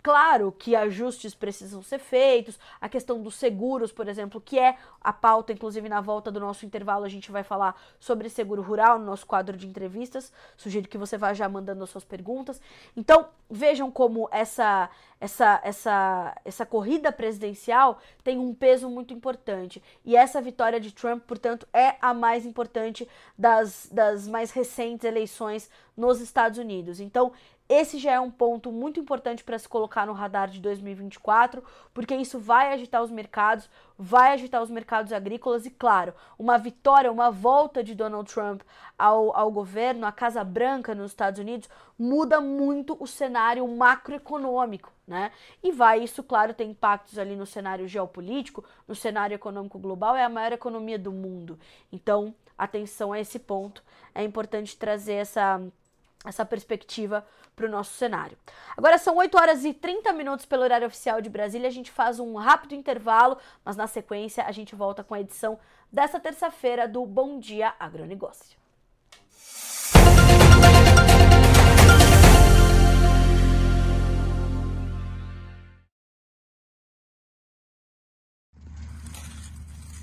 [0.04, 5.14] Claro que ajustes precisam ser feitos, a questão dos seguros, por exemplo, que é a
[5.14, 9.06] pauta, inclusive na volta do nosso intervalo, a gente vai falar sobre seguro rural no
[9.06, 10.30] nosso quadro de entrevistas.
[10.58, 12.60] Sugiro que você vá já mandando as suas perguntas.
[12.94, 19.82] Então, vejam como essa essa essa essa corrida presidencial tem um peso muito importante.
[20.04, 25.70] E essa vitória de Trump, portanto, é a mais importante das, das mais recentes eleições
[25.96, 27.00] nos Estados Unidos.
[27.00, 27.32] Então,
[27.66, 32.14] esse já é um ponto muito importante para se colocar no radar de 2024, porque
[32.14, 37.30] isso vai agitar os mercados, vai agitar os mercados agrícolas e, claro, uma vitória, uma
[37.30, 38.60] volta de Donald Trump
[38.98, 45.32] ao, ao governo, à Casa Branca nos Estados Unidos, muda muito o cenário macroeconômico, né?
[45.62, 50.24] E vai, isso, claro, ter impactos ali no cenário geopolítico, no cenário econômico global, é
[50.24, 51.58] a maior economia do mundo.
[51.90, 53.82] Então, atenção a esse ponto,
[54.14, 55.62] é importante trazer essa,
[56.24, 57.24] essa perspectiva
[57.54, 58.36] para o nosso cenário.
[58.76, 61.68] Agora são 8 horas e 30 minutos pelo horário oficial de Brasília.
[61.68, 65.58] A gente faz um rápido intervalo, mas na sequência a gente volta com a edição
[65.92, 68.58] dessa terça-feira do Bom Dia Agronegócio.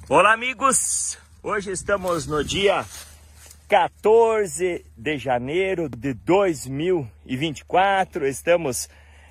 [0.10, 1.18] Olá, amigos!
[1.42, 2.86] Hoje estamos no dia
[3.72, 8.28] 14 de janeiro de 2024.
[8.28, 8.90] Estamos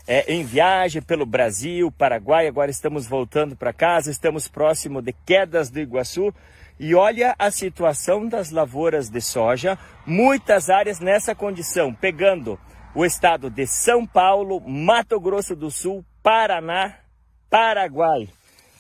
[0.09, 2.47] é, em viagem pelo Brasil, Paraguai.
[2.47, 4.11] Agora estamos voltando para casa.
[4.11, 6.33] Estamos próximo de Quedas do Iguaçu.
[6.79, 9.79] E olha a situação das lavouras de soja.
[10.07, 12.59] Muitas áreas nessa condição, pegando
[12.95, 16.95] o estado de São Paulo, Mato Grosso do Sul, Paraná,
[17.51, 18.27] Paraguai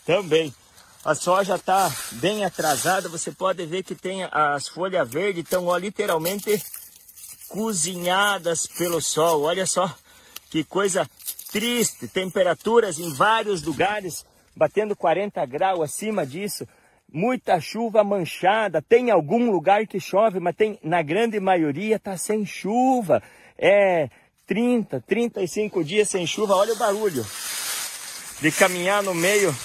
[0.06, 0.54] também.
[1.02, 6.62] A soja está bem atrasada, você pode ver que tem as folhas verdes estão literalmente
[7.48, 9.44] cozinhadas pelo sol.
[9.44, 9.90] Olha só
[10.50, 11.08] que coisa
[11.50, 16.68] triste, temperaturas em vários lugares batendo 40 graus acima disso.
[17.10, 22.44] Muita chuva manchada, tem algum lugar que chove, mas tem na grande maioria está sem
[22.44, 23.22] chuva.
[23.56, 24.10] É
[24.46, 26.54] 30, 35 dias sem chuva.
[26.56, 27.26] Olha o barulho
[28.42, 29.56] de caminhar no meio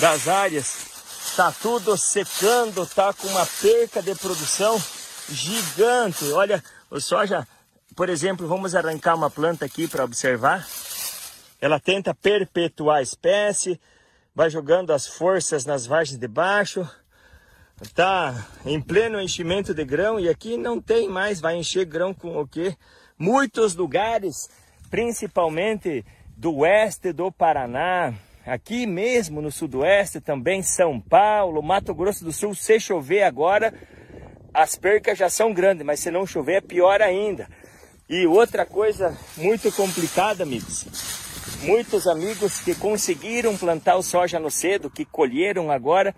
[0.00, 0.88] das áreas.
[1.36, 4.82] Tá tudo secando, tá com uma perca de produção
[5.28, 6.24] gigante.
[6.32, 7.46] Olha, o soja,
[7.94, 10.66] por exemplo, vamos arrancar uma planta aqui para observar.
[11.60, 13.78] Ela tenta perpetuar a espécie,
[14.34, 16.88] vai jogando as forças nas vargens de baixo.
[17.94, 22.38] Tá em pleno enchimento de grão e aqui não tem mais, vai encher grão com
[22.38, 22.76] o quê?
[23.18, 24.48] Muitos lugares,
[24.90, 26.04] principalmente
[26.36, 28.14] do oeste do Paraná,
[28.46, 33.72] aqui mesmo no sudoeste também, São Paulo, Mato Grosso do Sul, se chover agora,
[34.52, 37.48] as percas já são grandes, mas se não chover é pior ainda.
[38.08, 40.84] E outra coisa muito complicada, amigos.
[41.62, 46.14] Muitos amigos que conseguiram plantar o soja no cedo, que colheram agora,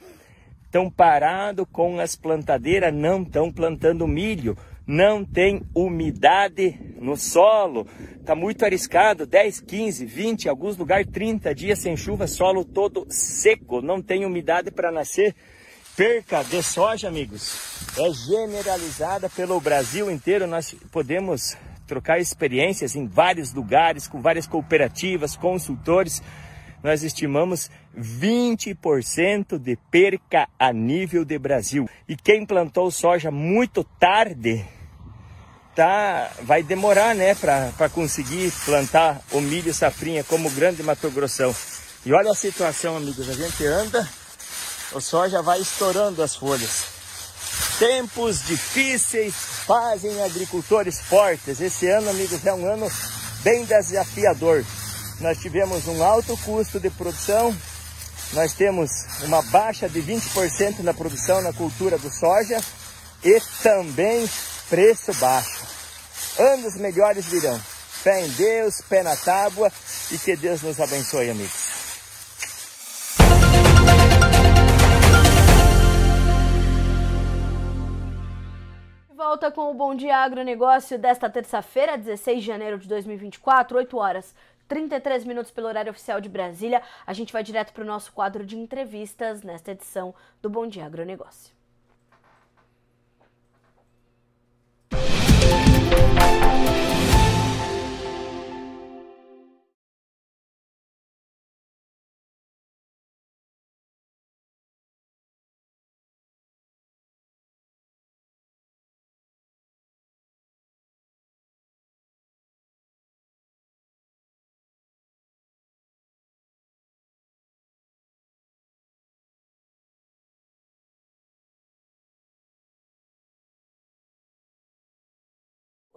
[0.64, 4.56] estão parados com as plantadeiras, não estão plantando milho
[4.86, 7.86] não tem umidade no solo,
[8.20, 13.06] está muito arriscado, 10, 15, 20, em alguns lugares 30 dias sem chuva, solo todo
[13.08, 15.34] seco, não tem umidade para nascer.
[15.94, 20.46] Perca de soja, amigos, é generalizada pelo Brasil inteiro.
[20.46, 21.54] Nós podemos
[21.86, 26.22] trocar experiências em vários lugares, com várias cooperativas, consultores.
[26.82, 31.88] Nós estimamos 20% de perca a nível de Brasil.
[32.08, 34.64] E quem plantou soja muito tarde,
[35.74, 41.54] tá, vai demorar, né, para conseguir plantar o milho safrinha como grande Mato Grossão.
[42.04, 44.08] E olha a situação, amigos, a gente anda,
[44.92, 46.84] o soja vai estourando as folhas.
[47.78, 49.34] Tempos difíceis
[49.66, 51.60] fazem agricultores fortes.
[51.60, 52.90] Esse ano, amigos, é um ano
[53.42, 54.64] bem desafiador.
[55.20, 57.56] Nós tivemos um alto custo de produção,
[58.32, 58.90] nós temos
[59.24, 62.58] uma baixa de 20% na produção na cultura do soja
[63.22, 64.28] e também
[64.68, 65.62] preço baixo.
[66.38, 67.58] Anos melhores virão.
[67.58, 69.70] Fé em Deus, pé na tábua
[70.10, 71.70] e que Deus nos abençoe, amigos.
[79.14, 84.34] Volta com o Bom Dia Agronegócio desta terça-feira, 16 de janeiro de 2024, 8 horas
[84.68, 86.82] 33 minutos pelo horário oficial de Brasília.
[87.06, 90.86] A gente vai direto para o nosso quadro de entrevistas nesta edição do Bom Dia
[90.86, 91.61] Agronegócio.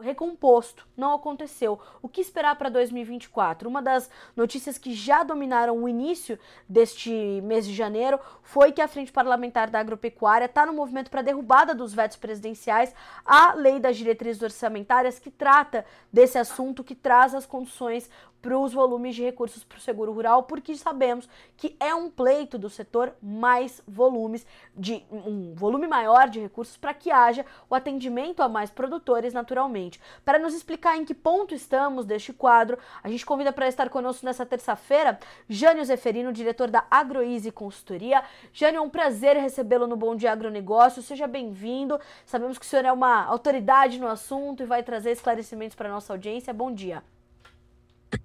[0.06, 0.88] Recomposto.
[0.96, 1.80] Não aconteceu.
[2.02, 3.68] O que esperar para 2024?
[3.68, 6.40] Uma das notícias que já dominaram o início
[6.70, 7.12] deste
[7.44, 11.74] mês de janeiro foi que a Frente Parlamentar da Agropecuária está no movimento para derrubada
[11.74, 12.94] dos vetos presidenciais
[13.26, 18.10] à Lei das Diretrizes Orçamentárias, que trata desse assunto, que traz as condições
[18.46, 21.28] para os volumes de recursos para o seguro rural, porque sabemos
[21.58, 26.94] que é um pleito do setor mais volumes, de um volume maior de recursos para
[26.94, 30.00] que haja o atendimento a mais produtores naturalmente.
[30.24, 34.24] Para nos explicar em que ponto estamos deste quadro, a gente convida para estar conosco
[34.24, 35.18] nessa terça-feira
[35.50, 38.24] Jânio Zeferino, diretor da AgroEasy Consultoria.
[38.54, 41.02] Jânio, é um prazer recebê-lo no Bom Dia Agronegócio.
[41.02, 42.00] Seja bem-vindo.
[42.28, 46.14] Sabemos que o senhor é uma autoridade no assunto e vai trazer esclarecimentos para nossa
[46.14, 46.54] audiência.
[46.54, 47.02] Bom dia.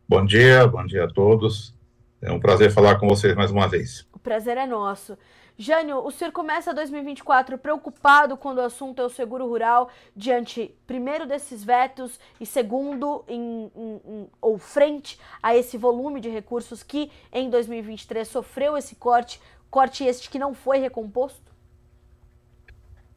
[0.08, 1.74] Bom dia, bom dia a todos.
[2.22, 4.06] É um prazer falar com vocês mais uma vez.
[4.12, 5.16] O prazer é nosso.
[5.56, 11.26] Jânio, o senhor começa 2024 preocupado quando o assunto é o seguro rural, diante, primeiro,
[11.26, 17.10] desses vetos e, segundo, em, em, em, ou frente a esse volume de recursos que
[17.30, 19.38] em 2023 sofreu esse corte,
[19.70, 21.50] corte este que não foi recomposto?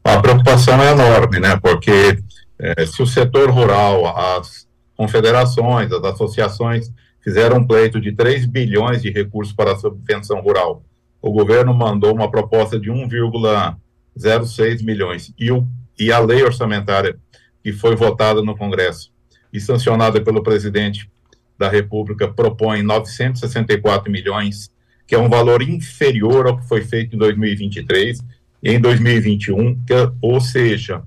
[0.04, 1.58] A preocupação é enorme, né?
[1.58, 2.18] Porque
[2.58, 9.02] é, se o setor rural, as confederações, as associações fizeram um pleito de 3 bilhões
[9.02, 10.82] de recursos para a subvenção rural.
[11.20, 15.32] O governo mandou uma proposta de 1,06 milhões.
[15.38, 15.66] E, o,
[15.98, 17.18] e a lei orçamentária
[17.62, 19.10] que foi votada no Congresso
[19.50, 21.10] e sancionada pelo presidente
[21.58, 24.70] da República propõe 964 milhões,
[25.06, 28.18] que é um valor inferior ao que foi feito em 2023
[28.62, 31.02] e em 2021, que, ou seja,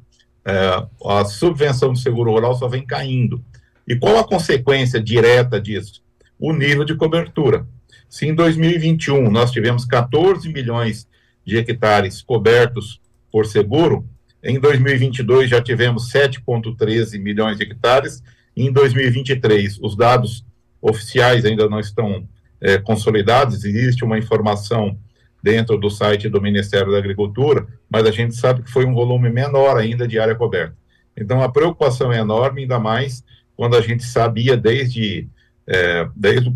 [0.46, 3.44] é, a subvenção do seguro rural só vem caindo.
[3.88, 6.04] E qual a consequência direta disso?
[6.38, 7.66] O nível de cobertura.
[8.10, 11.08] Se em 2021 nós tivemos 14 milhões
[11.46, 14.06] de hectares cobertos por seguro,
[14.44, 18.22] em 2022 já tivemos 7,13 milhões de hectares,
[18.56, 20.46] e em 2023 os dados
[20.82, 22.28] oficiais ainda não estão
[22.62, 24.98] é, consolidados, existe uma informação
[25.42, 29.30] dentro do site do Ministério da Agricultura, mas a gente sabe que foi um volume
[29.30, 30.76] menor ainda de área coberta.
[31.16, 33.24] Então a preocupação é enorme, ainda mais
[33.58, 35.28] quando a gente sabia desde,
[35.68, 36.54] é, desde o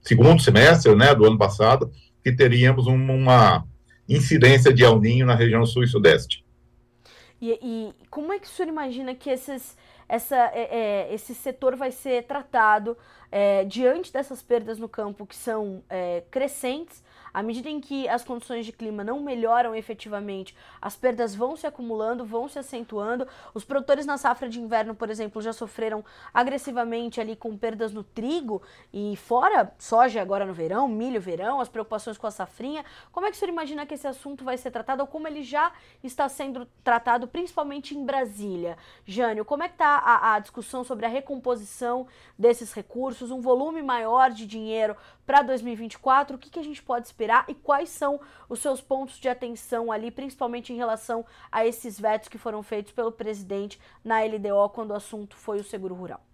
[0.00, 3.66] segundo semestre né, do ano passado que teríamos uma
[4.08, 6.44] incidência de El Ninho na região sul e sudeste.
[7.40, 9.76] E, e como é que o senhor imagina que esses,
[10.08, 12.96] essa, é, é, esse setor vai ser tratado
[13.32, 17.02] é, diante dessas perdas no campo que são é, crescentes?
[17.32, 21.66] À medida em que as condições de clima não melhoram efetivamente, as perdas vão se
[21.66, 23.26] acumulando, vão se acentuando.
[23.54, 26.04] Os produtores na safra de inverno, por exemplo, já sofreram
[26.34, 28.62] agressivamente ali com perdas no trigo
[28.92, 32.84] e fora soja agora no verão, milho verão, as preocupações com a safrinha.
[33.12, 35.42] Como é que o senhor imagina que esse assunto vai ser tratado ou como ele
[35.42, 35.72] já
[36.02, 38.76] está sendo tratado, principalmente em Brasília?
[39.04, 42.06] Jânio, como é que está a, a discussão sobre a recomposição
[42.38, 46.36] desses recursos, um volume maior de dinheiro para 2024?
[46.36, 47.19] O que, que a gente pode esperar?
[47.48, 52.28] E quais são os seus pontos de atenção ali, principalmente em relação a esses vetos
[52.28, 56.24] que foram feitos pelo presidente na LDO quando o assunto foi o seguro rural?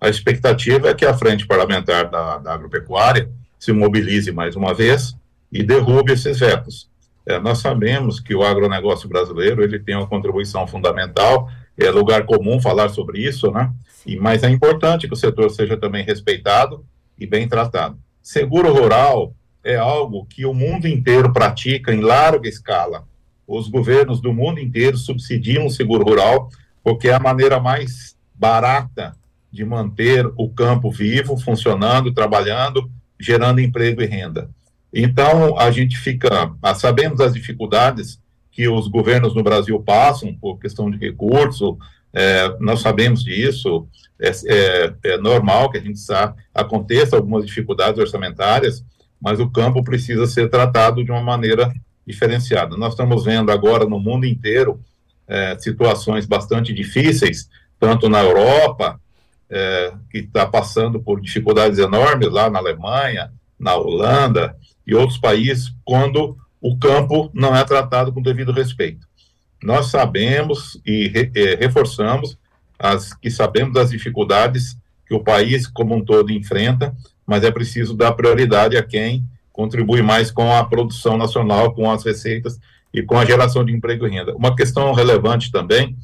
[0.00, 5.16] A expectativa é que a frente parlamentar da, da agropecuária se mobilize mais uma vez
[5.50, 6.90] e derrube esses vetos.
[7.26, 11.48] É, nós sabemos que o agronegócio brasileiro ele tem uma contribuição fundamental,
[11.78, 13.72] é lugar comum falar sobre isso, né?
[14.04, 16.84] E, mas é importante que o setor seja também respeitado
[17.18, 17.98] e bem tratado.
[18.24, 23.06] Seguro rural é algo que o mundo inteiro pratica em larga escala.
[23.46, 26.48] Os governos do mundo inteiro subsidiam o seguro rural
[26.82, 29.14] porque é a maneira mais barata
[29.52, 34.48] de manter o campo vivo, funcionando, trabalhando, gerando emprego e renda.
[34.90, 38.18] Então, a gente fica, ah, sabemos as dificuldades
[38.50, 41.76] que os governos no Brasil passam por questão de recurso,
[42.14, 43.88] é, nós sabemos disso,
[44.20, 48.84] é, é, é, normal que a gente sabe, aconteça algumas dificuldades orçamentárias,
[49.20, 51.72] mas o campo precisa ser tratado de uma maneira
[52.06, 52.76] diferenciada.
[52.76, 54.80] Nós estamos vendo agora no mundo inteiro
[55.26, 57.48] é, situações bastante difíceis,
[57.80, 59.00] tanto na Europa,
[59.50, 64.56] é, que está passando por dificuldades enormes lá na Alemanha, na Holanda
[64.86, 69.06] e outros países, quando o campo não é tratado com devido respeito.
[69.64, 72.36] Nós sabemos e re, é, reforçamos
[72.78, 76.94] as que sabemos das dificuldades que o país como um todo enfrenta,
[77.26, 82.04] mas é preciso dar prioridade a quem contribui mais com a produção nacional, com as
[82.04, 82.60] receitas
[82.92, 84.36] e com a geração de emprego e renda.
[84.36, 85.96] Uma questão relevante também,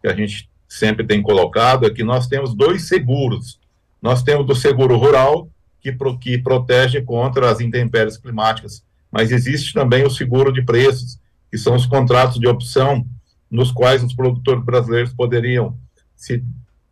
[0.00, 3.58] que a gente sempre tem colocado, é que nós temos dois seguros.
[4.00, 5.48] Nós temos o seguro rural,
[5.80, 11.18] que, pro, que protege contra as intempéries climáticas, mas existe também o seguro de preços,
[11.50, 13.06] que são os contratos de opção
[13.50, 15.76] nos quais os produtores brasileiros poderiam
[16.14, 16.44] se,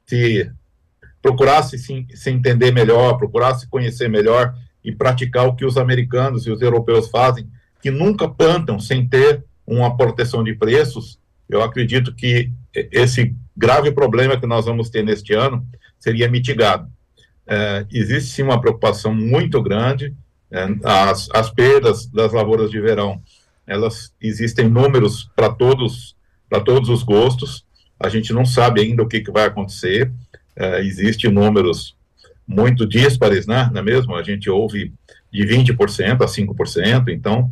[0.06, 0.50] se
[1.20, 4.54] procurar se, se entender melhor, procurar se conhecer melhor
[4.84, 7.48] e praticar o que os americanos e os europeus fazem,
[7.82, 11.18] que nunca plantam sem ter uma proteção de preços.
[11.48, 15.66] Eu acredito que esse grave problema que nós vamos ter neste ano
[15.98, 16.88] seria mitigado.
[17.46, 20.14] É, existe sim uma preocupação muito grande,
[20.50, 23.20] é, as, as perdas das lavouras de verão,
[23.66, 26.16] elas existem números para todos,
[26.48, 27.64] para todos os gostos,
[27.98, 30.12] a gente não sabe ainda o que, que vai acontecer,
[30.54, 31.96] é, existem números
[32.46, 34.14] muito díspares, né, não é mesmo?
[34.14, 34.92] A gente ouve
[35.32, 37.50] de 20% a 5%, então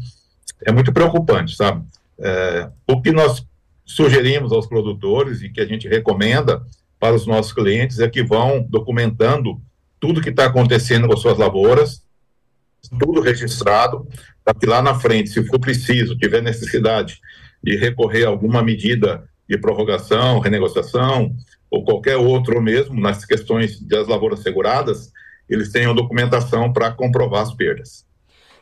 [0.64, 1.84] é muito preocupante, sabe?
[2.18, 3.44] É, o que nós
[3.84, 6.64] sugerimos aos produtores e que a gente recomenda
[6.98, 9.60] para os nossos clientes é que vão documentando
[10.00, 12.02] tudo que está acontecendo com as suas lavouras,
[12.98, 14.06] tudo registrado,
[14.44, 17.20] para que lá na frente, se for preciso, tiver necessidade
[17.62, 21.34] de recorrer a alguma medida de prorrogação, renegociação,
[21.70, 25.10] ou qualquer outro mesmo, nas questões das lavouras seguradas,
[25.48, 28.06] eles tenham documentação para comprovar as perdas.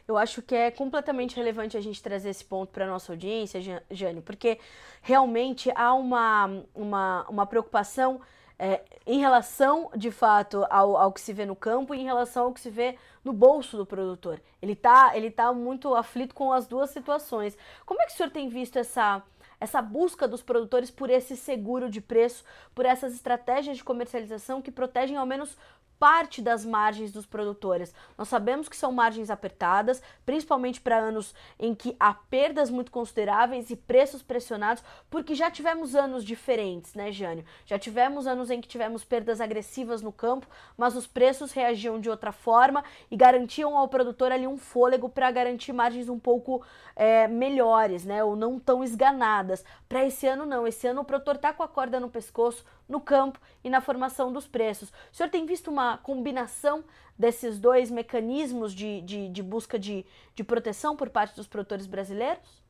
[0.07, 3.61] Eu acho que é completamente relevante a gente trazer esse ponto para a nossa audiência,
[3.91, 4.59] Jane, porque
[5.01, 8.21] realmente há uma, uma, uma preocupação
[8.65, 12.45] é, em relação, de fato, ao, ao que se vê no campo e em relação
[12.45, 14.41] ao que se vê no bolso do produtor.
[14.63, 17.59] Ele está ele tá muito aflito com as duas situações.
[17.85, 19.21] Como é que o senhor tem visto essa,
[19.59, 24.71] essa busca dos produtores por esse seguro de preço, por essas estratégias de comercialização que
[24.71, 25.59] protegem ao menos
[26.03, 27.95] parte das margens dos produtores.
[28.19, 33.71] Nós sabemos que são margens apertadas, principalmente para anos em que há perdas muito consideráveis
[33.71, 37.45] e preços pressionados, porque já tivemos anos diferentes, né, Jânio?
[37.65, 42.11] Já tivemos anos em que tivemos perdas agressivas no campo, mas os preços reagiam de
[42.11, 46.65] outra forma e garantiam ao produtor ali um fôlego para garantir margens um pouco
[46.97, 49.65] é, melhores, né, ou não tão esganadas.
[49.89, 50.67] Para esse ano, não.
[50.67, 54.31] Esse ano o produtor está com a corda no pescoço, no campo e na formação
[54.31, 54.91] dos preços.
[55.11, 56.85] O senhor tem visto uma combinação
[57.19, 60.05] desses dois mecanismos de, de, de busca de,
[60.37, 62.63] de proteção por parte dos produtores brasileiros?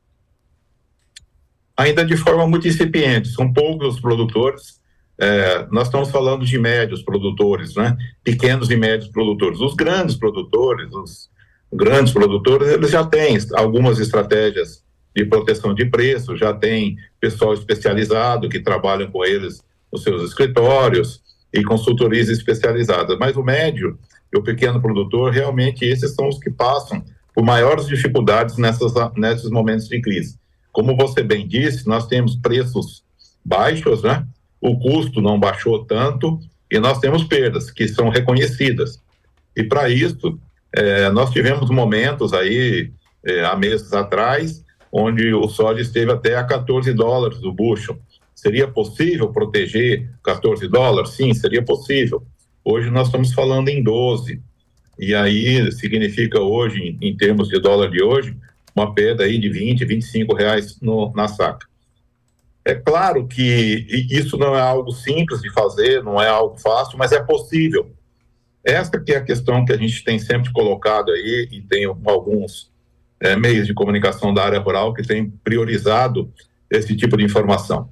[1.75, 4.81] Ainda de forma muito incipiente, são poucos os produtores.
[5.17, 7.97] É, nós estamos falando de médios produtores, né?
[8.23, 9.59] pequenos e médios produtores.
[9.59, 11.29] Os grandes produtores, os
[11.71, 14.83] grandes produtores, eles já têm algumas estratégias
[15.15, 19.61] de proteção de preço, já tem pessoal especializado que trabalham com eles
[19.93, 21.21] nos seus escritórios
[21.53, 23.15] e consultorias especializadas.
[23.19, 23.99] Mas o médio
[24.33, 29.51] e o pequeno produtor, realmente, esses são os que passam por maiores dificuldades nessas, nesses
[29.51, 30.37] momentos de crise.
[30.71, 33.03] Como você bem disse, nós temos preços
[33.45, 34.25] baixos, né?
[34.59, 36.39] o custo não baixou tanto
[36.71, 38.99] e nós temos perdas que são reconhecidas.
[39.55, 40.39] E para isso,
[40.73, 42.91] é, nós tivemos momentos aí,
[43.23, 47.99] é, há meses atrás, onde o soja esteve até a 14 dólares o bushel.
[48.35, 51.11] Seria possível proteger 14 dólares?
[51.11, 52.25] Sim, seria possível.
[52.63, 54.41] Hoje nós estamos falando em 12.
[54.97, 58.35] E aí significa hoje, em, termos de dólar de hoje,
[58.75, 61.67] uma perda aí de 20, 25 reais no, na saca.
[62.65, 67.11] É claro que isso não é algo simples de fazer, não é algo fácil, mas
[67.11, 67.91] é possível.
[68.63, 72.71] Essa que é a questão que a gente tem sempre colocado aí, e tem alguns
[73.19, 76.31] é, meios de comunicação da área rural que têm priorizado
[76.69, 77.89] esse tipo de informação.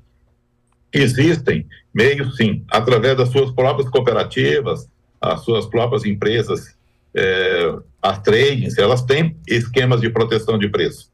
[0.93, 4.89] Existem meios, sim, através das suas próprias cooperativas,
[5.19, 6.75] as suas próprias empresas,
[7.13, 11.11] é, as tradings, elas têm esquemas de proteção de preço.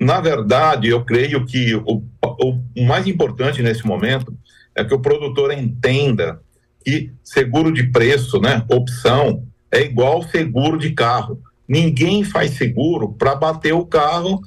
[0.00, 4.32] Na verdade, eu creio que o, o mais importante nesse momento
[4.74, 6.40] é que o produtor entenda
[6.84, 11.42] que seguro de preço, né, opção, é igual seguro de carro.
[11.66, 14.40] Ninguém faz seguro para bater o carro,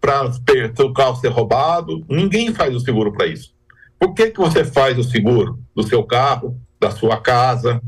[0.00, 0.30] para
[0.80, 2.04] o carro ser roubado.
[2.08, 3.53] Ninguém faz o seguro para isso.
[4.04, 7.80] Por que, que você faz o seguro do seu carro, da sua casa,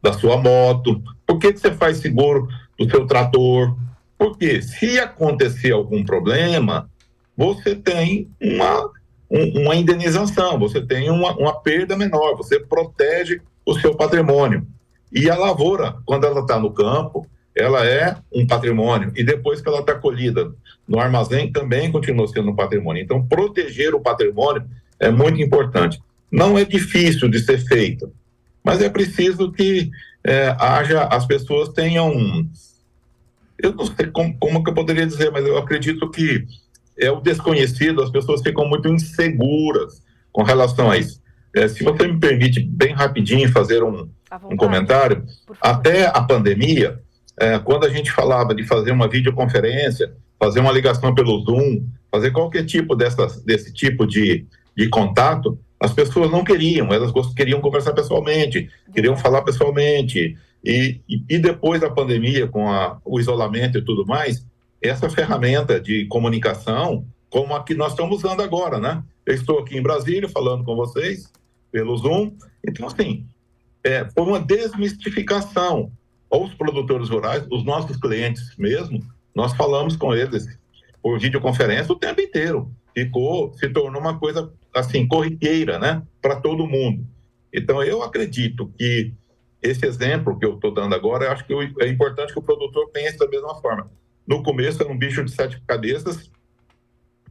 [0.00, 1.02] da sua moto?
[1.26, 2.46] Por que, que você faz seguro
[2.78, 3.76] do seu trator?
[4.16, 6.88] Porque se acontecer algum problema,
[7.36, 8.88] você tem uma,
[9.28, 14.64] um, uma indenização, você tem uma, uma perda menor, você protege o seu patrimônio.
[15.10, 19.12] E a lavoura, quando ela está no campo, ela é um patrimônio.
[19.16, 20.54] E depois que ela está colhida
[20.86, 23.02] no armazém, também continua sendo um patrimônio.
[23.02, 24.62] Então, proteger o patrimônio
[24.98, 26.00] é muito importante.
[26.30, 28.12] Não é difícil de ser feito,
[28.62, 29.90] mas é preciso que
[30.24, 32.12] é, haja, as pessoas tenham.
[33.58, 36.44] Eu não sei como, como que eu poderia dizer, mas eu acredito que
[36.98, 41.22] é o desconhecido, as pessoas ficam muito inseguras com relação a isso.
[41.54, 44.08] É, se você me permite, bem rapidinho, fazer um,
[44.50, 45.24] um comentário,
[45.60, 47.00] até a pandemia,
[47.38, 52.30] é, quando a gente falava de fazer uma videoconferência fazer uma ligação pelo Zoom, fazer
[52.30, 57.92] qualquer tipo dessas, desse tipo de, de contato, as pessoas não queriam, elas queriam conversar
[57.92, 60.36] pessoalmente, queriam falar pessoalmente.
[60.64, 64.46] E, e, depois da pandemia, com a, o isolamento e tudo mais,
[64.80, 69.02] essa ferramenta de comunicação, como a que nós estamos usando agora, né?
[69.26, 71.30] Eu estou aqui em Brasília falando com vocês
[71.70, 72.32] pelo Zoom.
[72.66, 73.26] Então, assim,
[73.82, 75.90] é, foi uma desmistificação.
[76.30, 79.00] Os produtores rurais, os nossos clientes mesmo,
[79.34, 80.46] nós falamos com eles
[81.02, 82.70] por videoconferência o tempo inteiro.
[82.94, 87.06] Ficou, se tornou uma coisa assim corriqueira, né, para todo mundo.
[87.52, 89.12] Então eu acredito que
[89.62, 93.16] esse exemplo que eu estou dando agora, acho que é importante que o produtor pense
[93.16, 93.90] da mesma forma.
[94.26, 96.30] No começo era um bicho de sete cabeças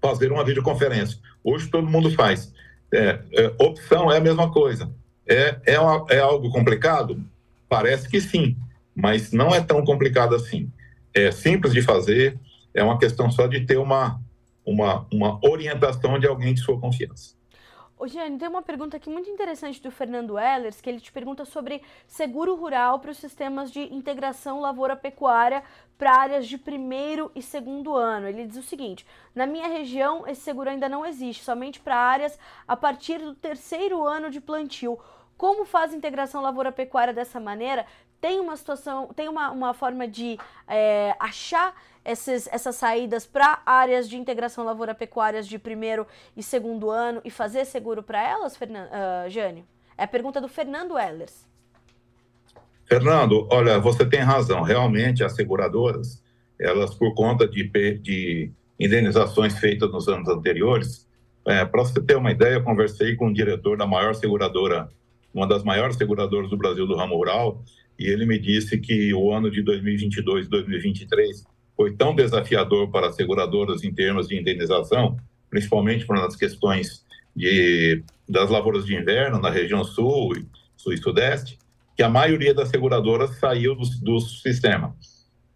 [0.02, 1.18] fazer uma videoconferência.
[1.44, 2.54] Hoje todo mundo faz.
[2.94, 4.92] É, é, opção é a mesma coisa.
[5.28, 5.76] É, é,
[6.10, 7.24] é algo complicado?
[7.70, 8.58] Parece que sim,
[8.96, 10.70] mas não é tão complicado assim.
[11.14, 12.38] É simples de fazer,
[12.74, 14.20] é uma questão só de ter uma,
[14.66, 17.36] uma, uma orientação de alguém de sua confiança.
[18.04, 21.46] Ô, Giane, tem uma pergunta aqui muito interessante do Fernando Ellers, que ele te pergunta
[21.46, 25.64] sobre seguro rural para os sistemas de integração lavoura-pecuária
[25.98, 28.28] para áreas de primeiro e segundo ano.
[28.28, 32.38] Ele diz o seguinte: na minha região, esse seguro ainda não existe, somente para áreas
[32.68, 35.00] a partir do terceiro ano de plantio.
[35.38, 37.86] Como faz a integração lavoura-pecuária dessa maneira?
[38.24, 44.10] Tem uma situação, tem uma, uma forma de é, achar esses, essas saídas para áreas
[44.10, 49.30] de integração lavoura-pecuárias de primeiro e segundo ano e fazer seguro para elas, Fernan, uh,
[49.30, 49.66] Jânio?
[49.98, 51.46] É a pergunta do Fernando Ellers.
[52.86, 54.62] Fernando, olha, você tem razão.
[54.62, 56.24] Realmente, as seguradoras,
[56.58, 58.50] elas, por conta de, de
[58.80, 61.06] indenizações feitas nos anos anteriores,
[61.46, 64.90] é, para você ter uma ideia, eu conversei com o diretor da maior seguradora,
[65.34, 67.62] uma das maiores seguradoras do Brasil do ramo rural,
[67.98, 71.44] e ele me disse que o ano de 2022 e 2023
[71.76, 75.18] foi tão desafiador para as seguradoras em termos de indenização,
[75.50, 80.34] principalmente para as questões de, das lavouras de inverno na região sul,
[80.76, 81.58] sul e sudeste,
[81.96, 84.96] que a maioria das seguradoras saiu do, do sistema.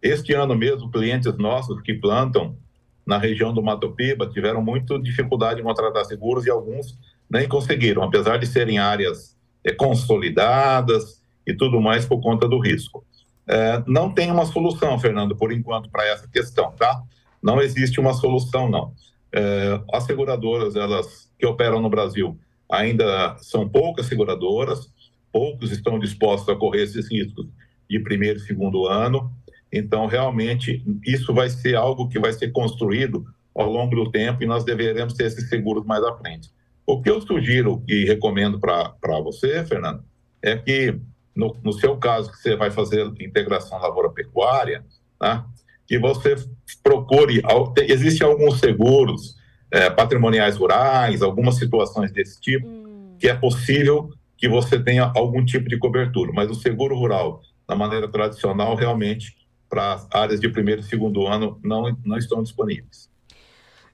[0.00, 2.56] Este ano mesmo, clientes nossos que plantam
[3.04, 6.96] na região do Mato Piba tiveram muita dificuldade em contratar seguros e alguns
[7.28, 11.17] nem conseguiram, apesar de serem áreas é, consolidadas
[11.48, 13.02] e tudo mais por conta do risco.
[13.46, 17.02] É, não tem uma solução, Fernando, por enquanto, para essa questão, tá?
[17.42, 18.92] Não existe uma solução, não.
[19.32, 22.38] É, as seguradoras, elas que operam no Brasil,
[22.70, 24.92] ainda são poucas seguradoras,
[25.32, 27.46] poucos estão dispostos a correr esses riscos
[27.88, 29.32] de primeiro e segundo ano.
[29.72, 33.24] Então, realmente, isso vai ser algo que vai ser construído
[33.54, 36.50] ao longo do tempo e nós deveremos ter esses seguros mais à frente.
[36.86, 40.02] O que eu sugiro e recomendo para você, Fernando,
[40.42, 40.98] é que
[41.38, 44.84] no, no seu caso, que você vai fazer integração lavoura-pecuária,
[45.22, 45.44] né,
[45.86, 46.34] que você
[46.82, 47.40] procure.
[47.88, 49.36] Existem alguns seguros
[49.70, 53.14] é, patrimoniais rurais, algumas situações desse tipo, hum.
[53.20, 57.76] que é possível que você tenha algum tipo de cobertura, mas o seguro rural, da
[57.76, 59.36] maneira tradicional, realmente,
[59.68, 63.08] para áreas de primeiro e segundo ano, não, não estão disponíveis.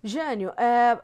[0.02, 0.98] Jânio, é,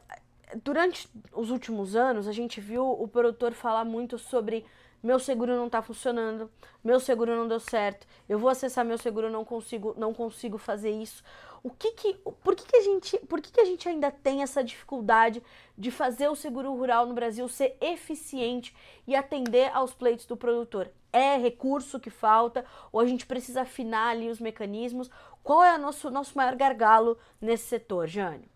[0.65, 4.65] durante os últimos anos, a gente viu o produtor falar muito sobre
[5.03, 6.51] meu seguro não está funcionando,
[6.85, 10.91] meu seguro não deu certo, eu vou acessar meu seguro, não consigo, não consigo fazer
[10.91, 11.23] isso.
[11.63, 14.43] O que que, por que, que a gente, por que, que a gente ainda tem
[14.43, 15.43] essa dificuldade
[15.77, 18.75] de fazer o seguro rural no Brasil ser eficiente
[19.07, 20.91] e atender aos pleitos do produtor?
[21.13, 25.11] É recurso que falta ou a gente precisa afinar ali os mecanismos?
[25.43, 28.49] Qual é o nosso, nosso maior gargalo nesse setor, Jânio?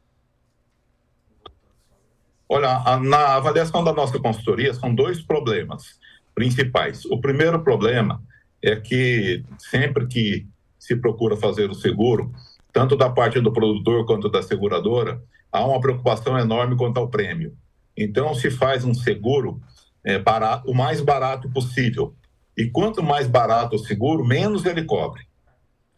[2.49, 5.99] Olha, na avaliação da nossa consultoria são dois problemas
[6.35, 7.05] principais.
[7.07, 8.23] O primeiro problema
[8.63, 10.47] é que sempre que
[10.79, 12.33] se procura fazer o seguro,
[12.73, 15.23] tanto da parte do produtor quanto da seguradora,
[15.53, 17.57] há uma preocupação enorme quanto ao prêmio.
[17.97, 19.61] Então, se faz um seguro
[20.05, 20.23] é,
[20.67, 22.15] o mais barato possível.
[22.57, 25.23] E quanto mais barato o seguro, menos ele cobre.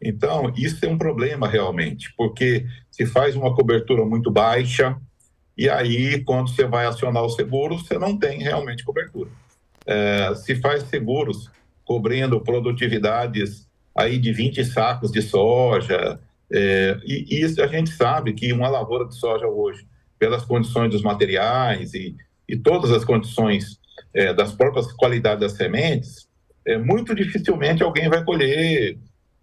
[0.00, 4.96] Então, isso é um problema realmente, porque se faz uma cobertura muito baixa,
[5.56, 9.30] e aí, quando você vai acionar o seguro, você não tem realmente cobertura
[9.86, 11.50] é, se faz seguros
[11.84, 16.20] cobrindo produtividades aí de 20 sacos de soja,
[16.52, 19.86] é, e, isso a gente sabe que uma lavoura de soja hoje,
[20.18, 22.16] pelas condições dos materiais e,
[22.48, 23.78] e todas as condições
[24.12, 26.28] é, das próprias qualidades das sementes,
[26.64, 28.98] é, muito dificilmente alguém vai colher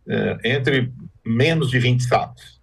[0.08, 0.92] é, entre
[1.26, 2.62] menos de 20 sacos.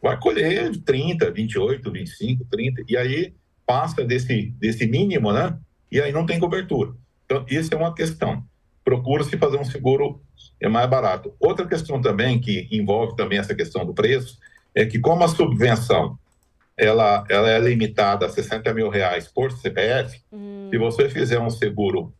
[0.00, 3.34] Vai colher 30, 28, 25, 30, e aí
[3.66, 5.58] passa desse, desse mínimo, né?
[5.90, 6.94] E aí não tem cobertura.
[7.26, 8.42] Então, isso é uma questão.
[8.82, 10.22] Procura-se fazer um seguro
[10.60, 11.34] é mais barato.
[11.38, 14.38] Outra questão também que envolve também essa questão do preço
[14.74, 16.18] é que como a subvenção
[16.76, 20.68] ela, ela é limitada a 60 mil reais por CPF, hum.
[20.70, 22.12] se você fizer um seguro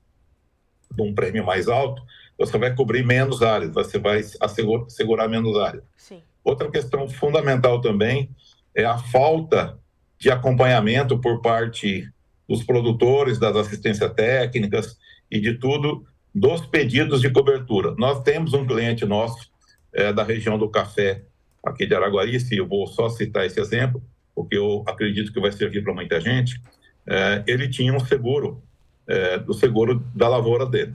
[0.91, 2.03] de um prêmio mais alto,
[2.39, 5.85] você vai cobrir menos áreas, você vai assegurar, segurar menos áreas.
[5.97, 6.23] Sim.
[6.45, 8.31] Outra questão fundamental também
[8.75, 9.79] é a falta
[10.19, 12.11] de acompanhamento por parte
[12.49, 14.97] dos produtores, das assistências técnicas
[15.31, 17.95] e de tudo dos pedidos de cobertura.
[17.99, 19.51] Nós temos um cliente nosso
[19.93, 21.23] é, da região do café
[21.65, 24.03] aqui de Araguari, se eu vou só citar esse exemplo,
[24.35, 26.61] porque eu acredito que vai servir para muita gente,
[27.07, 28.63] é, ele tinha um seguro,
[29.09, 30.95] é, do seguro da lavoura dele.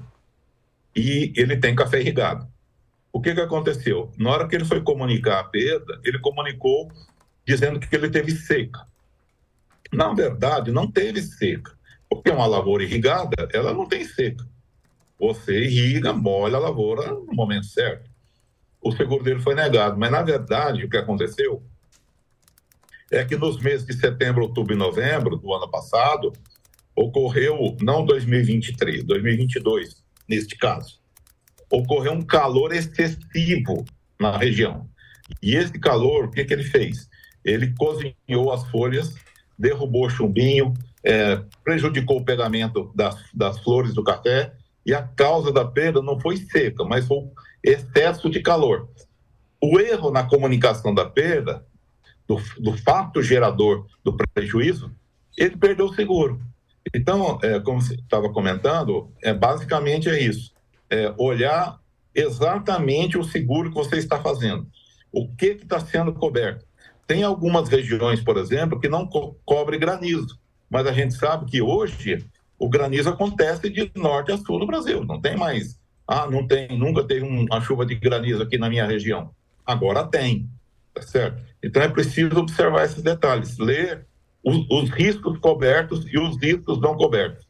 [0.95, 2.47] E ele tem café irrigado.
[3.12, 4.12] O que, que aconteceu?
[4.18, 6.89] Na hora que ele foi comunicar a perda, ele comunicou
[7.45, 8.80] dizendo que ele teve seca.
[9.92, 11.72] Na verdade, não teve seca,
[12.10, 14.48] porque uma lavoura irrigada, ela não tem seca.
[15.20, 18.10] Você irriga, molha a lavoura no momento certo.
[18.82, 21.62] O seguro dele foi negado, mas na verdade o que aconteceu
[23.12, 26.32] é que nos meses de setembro, outubro e novembro do ano passado,
[26.96, 31.00] ocorreu, não 2023, 2022, neste caso,
[31.70, 33.86] ocorreu um calor excessivo
[34.20, 34.89] na região.
[35.42, 37.10] E esse calor, o que, que ele fez?
[37.44, 39.14] Ele cozinhou as folhas,
[39.62, 44.53] derrubou chumbinho, é, prejudicou o pegamento das, das flores do café,
[44.86, 47.30] e a causa da perda não foi seca, mas foi
[47.64, 48.89] excesso de calor.
[49.62, 51.64] O erro na comunicação da perda
[52.28, 54.91] do, do fato gerador do prejuízo,
[55.38, 56.41] ele perdeu o seguro.
[56.95, 60.51] Então, é, como você estava comentando, é, basicamente é isso.
[60.89, 61.80] É olhar
[62.14, 64.68] exatamente o seguro que você está fazendo.
[65.12, 66.66] O que está sendo coberto?
[67.12, 70.39] Tem algumas regiões, por exemplo, que não co cobre granizo,
[70.70, 72.26] mas a gente sabe que hoje
[72.57, 75.03] o granizo acontece de norte a sul do Brasil.
[75.03, 75.78] Não tem mais.
[76.07, 79.30] Ah, não tem, nunca teve uma chuva de granizo aqui na minha região.
[79.66, 80.47] Agora tem.
[80.93, 81.43] Tá certo?
[81.62, 84.07] Então é preciso observar esses detalhes, ler
[84.41, 87.45] os, os riscos cobertos e os riscos não cobertos.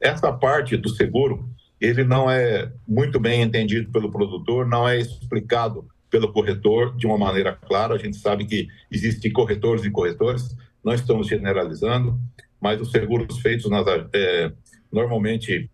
[0.00, 1.50] Essa parte do seguro,
[1.80, 7.16] ele não é muito bem entendido pelo produtor, não é explicado pelo corretor de uma
[7.16, 7.94] maneira clara.
[7.94, 10.54] A gente sabe que existem corretores e corretores,
[10.84, 12.20] não estamos generalizando,
[12.60, 14.52] mas os seguros feitos nas, é,
[14.92, 15.70] normalmente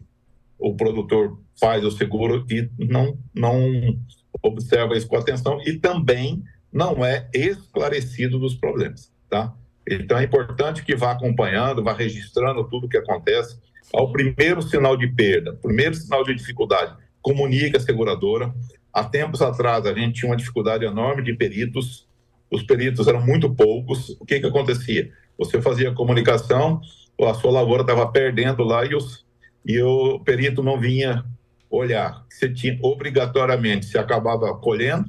[0.57, 3.99] o produtor faz o seguro e não, não
[4.41, 9.53] observa isso com atenção e também não é esclarecido dos problemas, tá?
[9.91, 13.59] Então é importante que vá acompanhando, vá registrando tudo o que acontece.
[13.93, 18.55] Ao primeiro sinal de perda, primeiro sinal de dificuldade, comunique a seguradora.
[18.99, 22.09] Há tempos atrás a gente tinha uma dificuldade enorme de peritos,
[22.51, 24.11] os peritos eram muito poucos.
[24.18, 25.12] O que que acontecia?
[25.38, 26.80] Você fazia comunicação,
[27.22, 29.24] a sua lavoura estava perdendo lá e, os,
[29.64, 31.24] e o perito não vinha
[31.70, 32.26] olhar.
[32.28, 35.09] Você tinha obrigatoriamente, se acabava colhendo,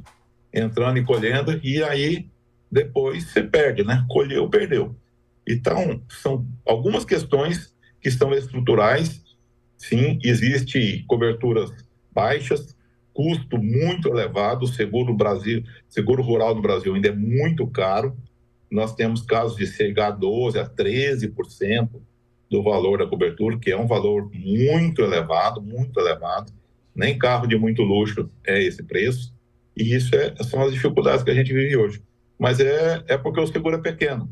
[0.53, 2.29] entrando e colhendo, e aí
[2.71, 4.05] depois você perde, né?
[4.07, 4.95] Colheu, perdeu.
[5.47, 9.23] Então, são algumas questões que estão estruturais.
[9.79, 11.71] Sim, existe coberturas
[12.11, 12.77] baixas,
[13.19, 18.15] custo muito elevado, seguro Brasil, seguro rural no Brasil ainda é muito caro.
[18.71, 21.89] Nós temos casos de chegar a 12 a 13%
[22.49, 26.53] do valor da cobertura, que é um valor muito elevado, muito elevado.
[26.95, 29.33] Nem carro de muito luxo é esse preço.
[29.75, 32.01] E isso é, são as dificuldades que a gente vive hoje.
[32.39, 34.29] Mas é, é porque o seguro é pequeno.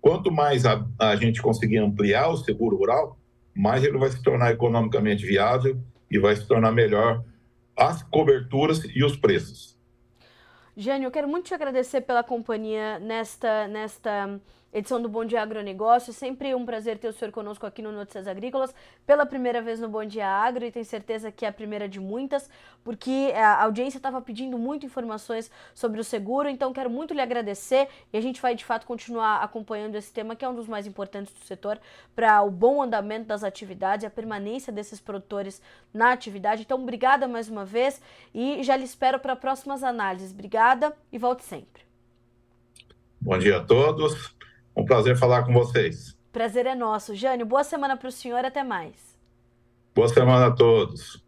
[0.00, 3.18] Quanto mais a, a gente conseguir ampliar o seguro rural,
[3.52, 7.24] mais ele vai se tornar economicamente viável e vai se tornar melhor
[7.76, 9.78] as coberturas e os preços.
[10.76, 14.40] Jânio, eu quero muito te agradecer pela companhia nesta, nesta
[14.72, 16.12] edição do Bom Dia Agronegócio.
[16.12, 18.74] Sempre um prazer ter o senhor conosco aqui no Notícias Agrícolas,
[19.06, 21.98] pela primeira vez no Bom Dia Agro, e tenho certeza que é a primeira de
[21.98, 22.48] muitas,
[22.84, 27.88] porque a audiência estava pedindo muito informações sobre o seguro, então quero muito lhe agradecer
[28.12, 30.86] e a gente vai de fato continuar acompanhando esse tema, que é um dos mais
[30.86, 31.78] importantes do setor,
[32.14, 35.60] para o bom andamento das atividades e a permanência desses produtores
[35.92, 36.62] na atividade.
[36.62, 38.00] Então, obrigada mais uma vez
[38.34, 40.32] e já lhe espero para próximas análises.
[40.32, 41.82] Obrigada e volte sempre.
[43.20, 44.34] Bom dia a todos.
[44.76, 46.16] Um prazer falar com vocês.
[46.32, 47.14] Prazer é nosso.
[47.14, 49.18] Jânio, boa semana para o senhor, até mais.
[49.94, 51.22] Boa semana a todos.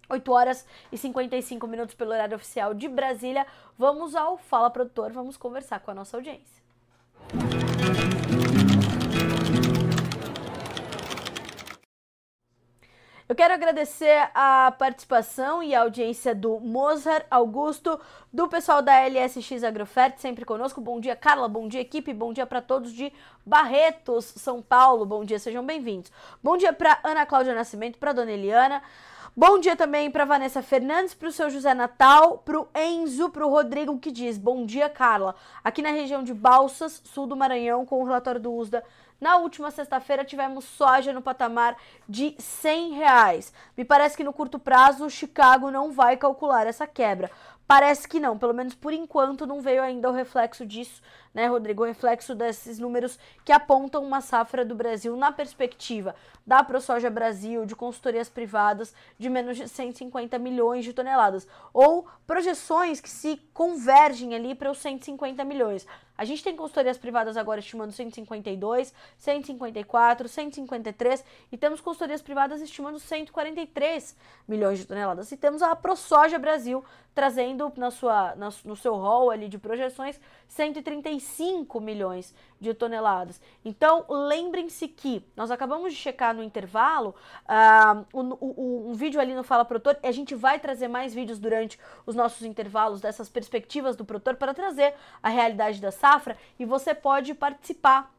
[0.10, 3.46] 8 horas e 55 minutos pelo horário oficial de Brasília.
[3.78, 6.60] Vamos ao Fala Produtor, vamos conversar com a nossa audiência.
[13.30, 18.00] Eu quero agradecer a participação e a audiência do Mozart Augusto,
[18.34, 20.82] do pessoal da LSX Agrofert, sempre conosco.
[20.82, 21.48] Bom dia, Carla.
[21.48, 22.12] Bom dia, equipe.
[22.12, 23.14] Bom dia para todos de
[23.46, 25.06] Barretos, São Paulo.
[25.06, 26.12] Bom dia, sejam bem-vindos.
[26.42, 28.82] Bom dia para Ana Cláudia Nascimento, para Dona Eliana.
[29.42, 33.48] Bom dia também para Vanessa Fernandes, para o seu José Natal, para o Enzo, para
[33.48, 35.34] o Rodrigo que diz: Bom dia, Carla.
[35.64, 38.84] Aqui na região de Balsas, sul do Maranhão, com o relatório do USDA.
[39.22, 41.78] Na última sexta-feira tivemos soja no patamar
[42.08, 43.54] de 100 reais.
[43.78, 47.32] Me parece que no curto prazo o Chicago não vai calcular essa quebra.
[47.70, 51.84] Parece que não, pelo menos por enquanto não veio ainda o reflexo disso, né, Rodrigo?
[51.84, 56.16] O reflexo desses números que apontam uma safra do Brasil na perspectiva
[56.48, 61.48] da ProSoja Brasil, de consultorias privadas, de menos de 150 milhões de toneladas.
[61.72, 65.86] Ou projeções que se convergem ali para os 150 milhões.
[66.20, 73.00] A gente tem consultorias privadas agora estimando 152, 154, 153 e temos consultorias privadas estimando
[73.00, 75.32] 143 milhões de toneladas.
[75.32, 76.84] E temos a ProSoja Brasil
[77.16, 83.42] trazendo na sua, na, no seu rol ali de projeções 135 milhões de toneladas.
[83.64, 89.34] Então, lembrem-se que nós acabamos de checar no intervalo uh, o, o, um vídeo ali
[89.34, 93.30] no Fala Protor e a gente vai trazer mais vídeos durante os nossos intervalos dessas
[93.30, 94.94] perspectivas do Protor para trazer
[95.24, 98.14] a realidade da safra e você pode participar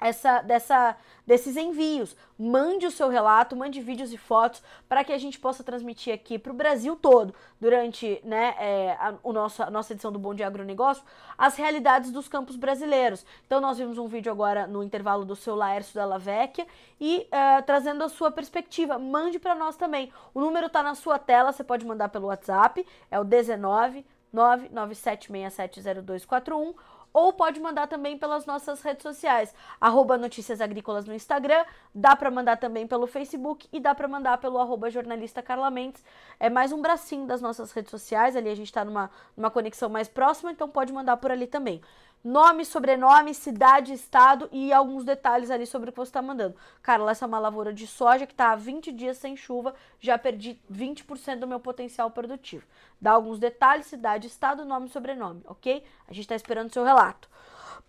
[0.00, 2.16] essa, dessa, desses envios.
[2.38, 6.38] Mande o seu relato, mande vídeos e fotos para que a gente possa transmitir aqui
[6.38, 10.34] para o Brasil todo, durante né, é, a, o nosso, a nossa edição do Bom
[10.34, 11.04] Dia Agronegócio,
[11.38, 13.24] as realidades dos campos brasileiros.
[13.46, 16.66] Então, nós vimos um vídeo agora no intervalo do seu Laércio da Lavecchia
[17.00, 18.98] e uh, trazendo a sua perspectiva.
[18.98, 20.12] Mande para nós também.
[20.34, 26.74] O número está na sua tela, você pode mandar pelo WhatsApp, é o 19 997670241
[27.14, 32.28] ou pode mandar também pelas nossas redes sociais, arroba Notícias Agrícolas no Instagram, dá para
[32.28, 36.02] mandar também pelo Facebook e dá para mandar pelo arroba jornalista Carla Mendes.
[36.40, 39.88] É mais um bracinho das nossas redes sociais, ali a gente está numa, numa conexão
[39.88, 41.80] mais próxima, então pode mandar por ali também
[42.24, 46.56] nome, sobrenome, cidade, estado e alguns detalhes ali sobre o que você está mandando.
[46.82, 50.16] Carla, essa é uma lavoura de soja que está há 20 dias sem chuva, já
[50.16, 52.64] perdi 20% do meu potencial produtivo.
[52.98, 55.84] Dá alguns detalhes, cidade, estado, nome e sobrenome, ok?
[56.08, 57.28] A gente está esperando o seu relato.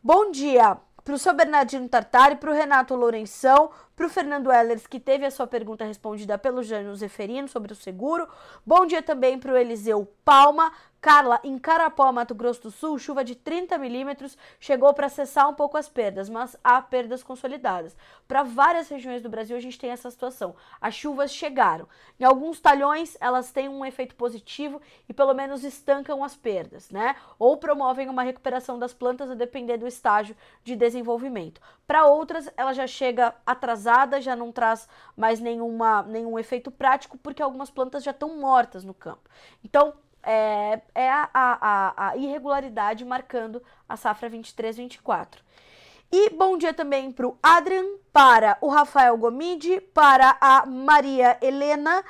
[0.03, 4.87] Bom dia para o seu Bernardino Tartari, para o Renato Lourenção, para o Fernando Ellers,
[4.87, 8.27] que teve a sua pergunta respondida pelo Jânio Zeferino sobre o seguro.
[8.65, 10.73] Bom dia também para o Eliseu Palma,
[11.05, 15.53] Carla, em Carapó, Mato Grosso do Sul, chuva de 30 milímetros chegou para cessar um
[15.53, 17.95] pouco as perdas, mas há perdas consolidadas.
[18.27, 20.55] Para várias regiões do Brasil, a gente tem essa situação.
[20.81, 21.87] As chuvas chegaram.
[22.19, 27.15] Em alguns talhões, elas têm um efeito positivo e pelo menos estancam as perdas, né?
[27.37, 31.61] Ou promovem uma recuperação das plantas a depender do estágio de desenvolvimento.
[31.85, 37.43] Para outras, ela já chega atrasada já não traz mais nenhuma, nenhum efeito prático, porque
[37.43, 39.29] algumas plantas já estão mortas no campo.
[39.63, 39.93] Então,
[40.25, 45.37] é, é a, a, a, irregularidade marcando a safra 23-24.
[46.11, 52.03] E bom dia também para o Adrian, para o Rafael Gomide, para a Maria Helena,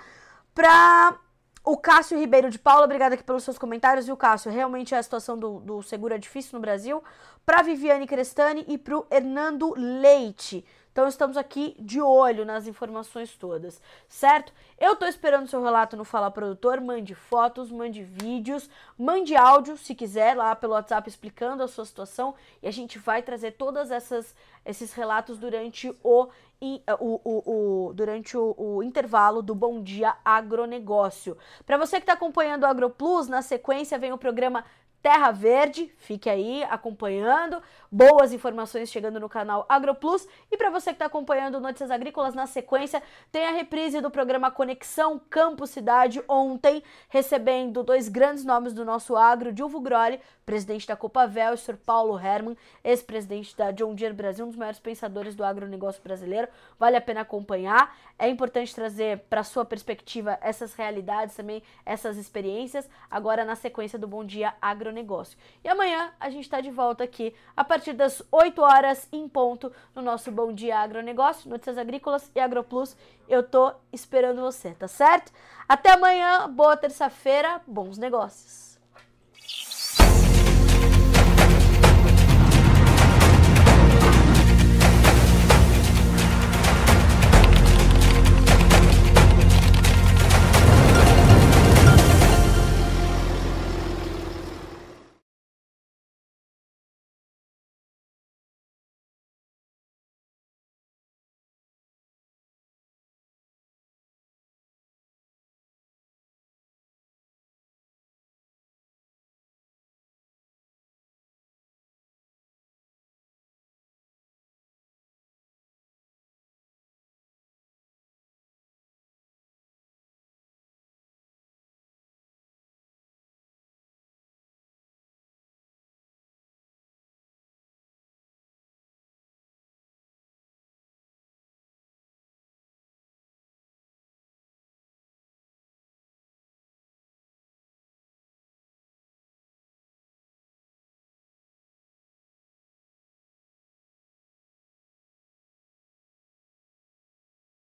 [0.54, 1.18] para
[1.64, 4.52] o Cássio Ribeiro de Paula, obrigada aqui pelos seus comentários, viu, Cássio?
[4.52, 7.04] Realmente a situação do, do seguro é difícil no Brasil.
[7.44, 10.64] Para Viviane Crestani e para o Hernando Leite.
[10.96, 14.54] Então estamos aqui de olho nas informações todas, certo?
[14.80, 19.94] Eu estou esperando seu relato no Fala Produtor, mande fotos, mande vídeos, mande áudio, se
[19.94, 22.34] quiser, lá pelo WhatsApp explicando a sua situação
[22.64, 24.34] e a gente vai trazer todas essas
[24.66, 26.30] esses relatos durante o,
[26.62, 31.38] o, o, o durante o, o, intervalo do Bom Dia Agronegócio.
[31.66, 34.64] Para você que está acompanhando o AgroPlus, na sequência vem o programa
[35.06, 40.28] Terra Verde, fique aí acompanhando, boas informações chegando no canal AgroPlus.
[40.52, 44.50] E para você que está acompanhando Notícias Agrícolas, na sequência tem a reprise do programa
[44.50, 50.96] Conexão Campo Cidade, ontem recebendo dois grandes nomes do nosso agro, Dilvo Groli, presidente da
[50.96, 51.78] Copavel, Sr.
[51.78, 56.48] Paulo Herman, ex-presidente da John Deere Brasil, um dos maiores pensadores do agronegócio brasileiro.
[56.80, 57.98] Vale a pena acompanhar.
[58.18, 64.08] É importante trazer para sua perspectiva essas realidades também, essas experiências, agora na sequência do
[64.08, 65.38] Bom Dia Agronegócio agronegócio.
[65.64, 69.72] E amanhã a gente está de volta aqui a partir das 8 horas em ponto
[69.94, 72.96] no nosso Bom Dia Agronegócio, Notícias Agrícolas e AgroPlus.
[73.28, 75.32] Eu tô esperando você, tá certo?
[75.68, 78.65] Até amanhã, boa terça-feira, bons negócios.